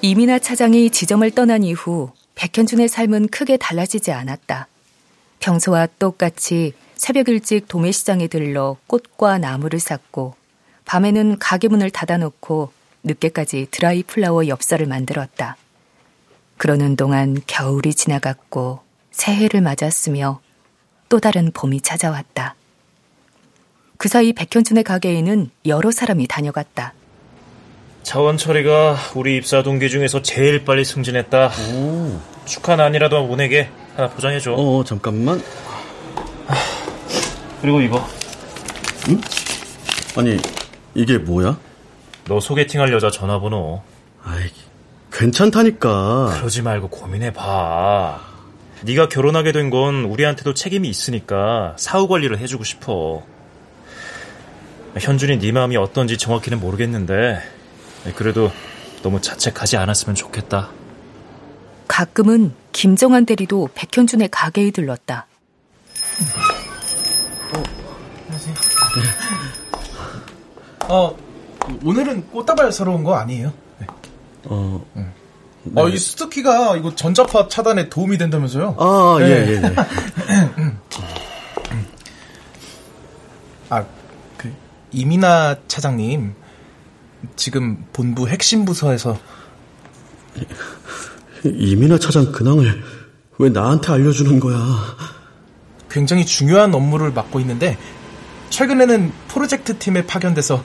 이민아 0.00 0.40
차장이 0.40 0.90
지점을 0.90 1.30
떠난 1.32 1.62
이후 1.62 2.10
백현준의 2.42 2.88
삶은 2.88 3.28
크게 3.28 3.56
달라지지 3.56 4.10
않았다. 4.10 4.66
평소와 5.38 5.86
똑같이 6.00 6.72
새벽 6.96 7.28
일찍 7.28 7.68
도매시장에 7.68 8.26
들러 8.26 8.76
꽃과 8.88 9.38
나무를 9.38 9.78
샀고 9.78 10.34
밤에는 10.84 11.38
가게 11.38 11.68
문을 11.68 11.90
닫아놓고 11.90 12.72
늦게까지 13.04 13.68
드라이 13.70 14.02
플라워 14.02 14.48
엽서를 14.48 14.86
만들었다. 14.86 15.56
그러는 16.56 16.96
동안 16.96 17.40
겨울이 17.46 17.94
지나갔고 17.94 18.80
새해를 19.12 19.60
맞았으며 19.60 20.40
또 21.08 21.20
다른 21.20 21.52
봄이 21.52 21.80
찾아왔다. 21.82 22.56
그 23.98 24.08
사이 24.08 24.32
백현준의 24.32 24.82
가게에는 24.82 25.48
여러 25.66 25.92
사람이 25.92 26.26
다녀갔다. 26.26 26.92
차원 28.02 28.36
처리가 28.36 28.96
우리 29.14 29.36
입사 29.36 29.62
동기 29.62 29.88
중에서 29.88 30.22
제일 30.22 30.64
빨리 30.64 30.84
승진했다. 30.84 31.50
축하난이라도 32.44 33.26
보내게 33.28 33.68
하나 33.96 34.08
포장해줘. 34.10 34.54
어, 34.54 34.84
잠깐만. 34.84 35.42
그리고 37.60 37.80
이거. 37.80 38.04
응? 39.08 39.20
아니, 40.16 40.36
이게 40.94 41.18
뭐야? 41.18 41.58
너 42.26 42.40
소개팅할 42.40 42.92
여자 42.92 43.10
전화번호. 43.10 43.82
아이, 44.24 44.50
괜찮다니까. 45.12 46.34
그러지 46.38 46.62
말고 46.62 46.88
고민해봐. 46.88 48.20
네가 48.82 49.08
결혼하게 49.08 49.52
된 49.52 49.70
건 49.70 50.04
우리한테도 50.04 50.54
책임이 50.54 50.88
있으니까 50.88 51.74
사후 51.78 52.08
관리를 52.08 52.38
해주고 52.38 52.64
싶어. 52.64 53.22
현준이 54.98 55.38
네 55.38 55.52
마음이 55.52 55.76
어떤지 55.76 56.18
정확히는 56.18 56.58
모르겠는데 56.60 57.40
그래도 58.16 58.50
너무 59.02 59.20
자책하지 59.20 59.76
않았으면 59.76 60.14
좋겠다. 60.14 60.70
가끔은 61.88 62.54
김정한 62.72 63.26
대리도 63.26 63.68
백현준의 63.74 64.28
가게에 64.30 64.70
들렀다. 64.70 65.26
어, 70.88 71.16
오늘은 71.84 72.28
꽃다발 72.30 72.72
사러 72.72 72.92
온 72.92 73.04
거 73.04 73.14
아니에요? 73.14 73.52
네. 73.78 73.86
어, 74.44 74.84
네. 74.94 75.06
어, 75.76 75.88
이 75.88 75.96
스투키가 75.96 76.76
이거 76.76 76.94
전자파 76.94 77.48
차단에 77.48 77.88
도움이 77.88 78.18
된다면서요? 78.18 78.76
아, 78.78 79.16
네. 79.20 79.26
예, 79.26 79.48
예, 79.48 79.62
예. 79.62 79.74
아, 83.70 83.84
그, 84.36 84.52
이민아 84.90 85.56
차장님. 85.68 86.34
지금 87.36 87.84
본부 87.92 88.28
핵심 88.28 88.64
부서에서. 88.64 89.18
이민아 91.44 91.98
차장 91.98 92.32
근황을 92.32 92.82
왜 93.38 93.48
나한테 93.50 93.92
알려주는 93.92 94.40
거야? 94.40 94.58
굉장히 95.90 96.24
중요한 96.24 96.74
업무를 96.74 97.12
맡고 97.12 97.40
있는데, 97.40 97.76
최근에는 98.50 99.12
프로젝트 99.28 99.78
팀에 99.78 100.06
파견돼서 100.06 100.62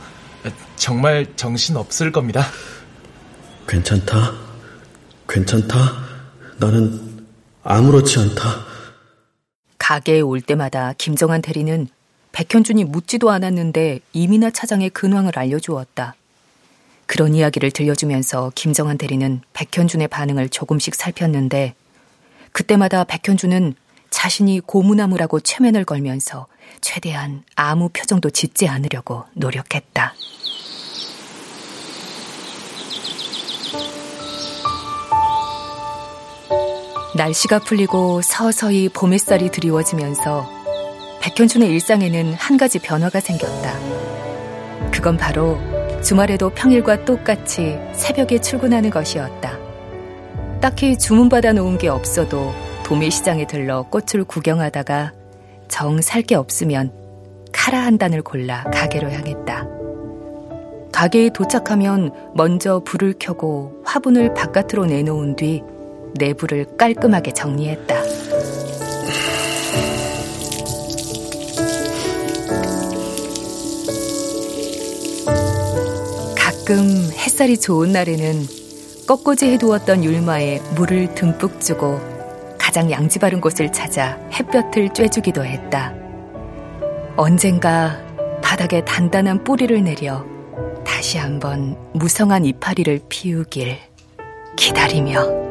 정말 0.76 1.26
정신 1.36 1.78
없을 1.78 2.12
겁니다. 2.12 2.46
괜찮다. 3.68 4.34
괜찮다. 5.28 5.76
나는 6.58 7.26
아무렇지 7.64 8.20
않다. 8.20 8.66
가게에 9.78 10.22
올 10.22 10.42
때마다 10.42 10.94
김정한 10.98 11.42
대리는 11.42 11.88
백현준이 12.32 12.84
묻지도 12.86 13.32
않았는데 13.32 14.00
이민아 14.14 14.52
차장의 14.52 14.92
근황을 14.92 15.38
알려주었다. 15.38 16.16
그런 17.08 17.34
이야기를 17.34 17.72
들려주면서 17.72 18.52
김정한 18.54 18.98
대리는 18.98 19.42
백현준의 19.54 20.10
반응을 20.10 20.50
조금씩 20.50 20.94
살폈는데 20.94 21.74
그때마다 22.52 23.06
백현준은 23.06 23.74
자신이 24.10 24.62
고무나무라고 24.66 25.40
최면을 25.40 25.86
걸면서 25.86 26.48
최대한 26.82 27.44
아무 27.56 27.90
표정도 27.90 28.30
짓지 28.30 28.68
않으려고 28.68 29.24
노력했다. 29.34 30.14
날씨가 37.16 37.60
풀리고 37.60 38.22
서서히 38.22 38.90
봄 38.90 39.14
햇살이 39.14 39.50
드리워지면서 39.50 40.48
백현준의 41.22 41.70
일상에는 41.70 42.34
한 42.34 42.58
가지 42.58 42.80
변화가 42.80 43.20
생겼다. 43.20 44.92
그건 44.92 45.18
바로 45.18 45.77
주말에도 46.04 46.50
평일과 46.52 47.06
똑같이 47.06 47.78
새벽에 47.94 48.40
출근하는 48.40 48.90
것이었다. 48.90 49.58
딱히 50.62 50.98
주문받아 50.98 51.54
놓은 51.54 51.78
게 51.78 51.88
없어도 51.88 52.54
도매시장에 52.84 53.46
들러 53.48 53.84
꽃을 53.84 54.24
구경하다가 54.26 55.12
정 55.68 56.00
살 56.02 56.22
게 56.24 56.36
없으면 56.36 56.92
카라 57.52 57.80
한 57.80 57.98
단을 57.98 58.22
골라 58.22 58.64
가게로 58.74 59.10
향했다. 59.12 59.68
가게에 60.94 61.30
도착하면 61.30 62.12
먼저 62.34 62.80
불을 62.84 63.16
켜고 63.20 63.82
화분을 63.84 64.34
바깥으로 64.34 64.86
내놓은 64.86 65.36
뒤 65.36 65.62
내부를 66.16 66.66
깔끔하게 66.78 67.34
정리했다. 67.34 67.96
가끔 76.68 77.10
햇살이 77.14 77.58
좋은 77.58 77.94
날에는 77.94 78.46
꺾꽂이 79.08 79.54
해두었던 79.54 80.04
율마에 80.04 80.60
물을 80.76 81.16
듬뿍 81.16 81.62
주고 81.62 81.98
가장 82.58 82.92
양지 82.92 83.20
바른 83.20 83.40
곳을 83.40 83.72
찾아 83.72 84.20
햇볕을 84.34 84.90
쬐주기도 84.90 85.46
했다. 85.46 85.94
언젠가 87.16 87.98
바닥에 88.42 88.84
단단한 88.84 89.46
뿌리를 89.46 89.82
내려 89.82 90.26
다시 90.86 91.18
한번 91.18 91.78
무성한 91.94 92.44
이파리를 92.44 93.00
피우길 93.08 93.78
기다리며. 94.58 95.47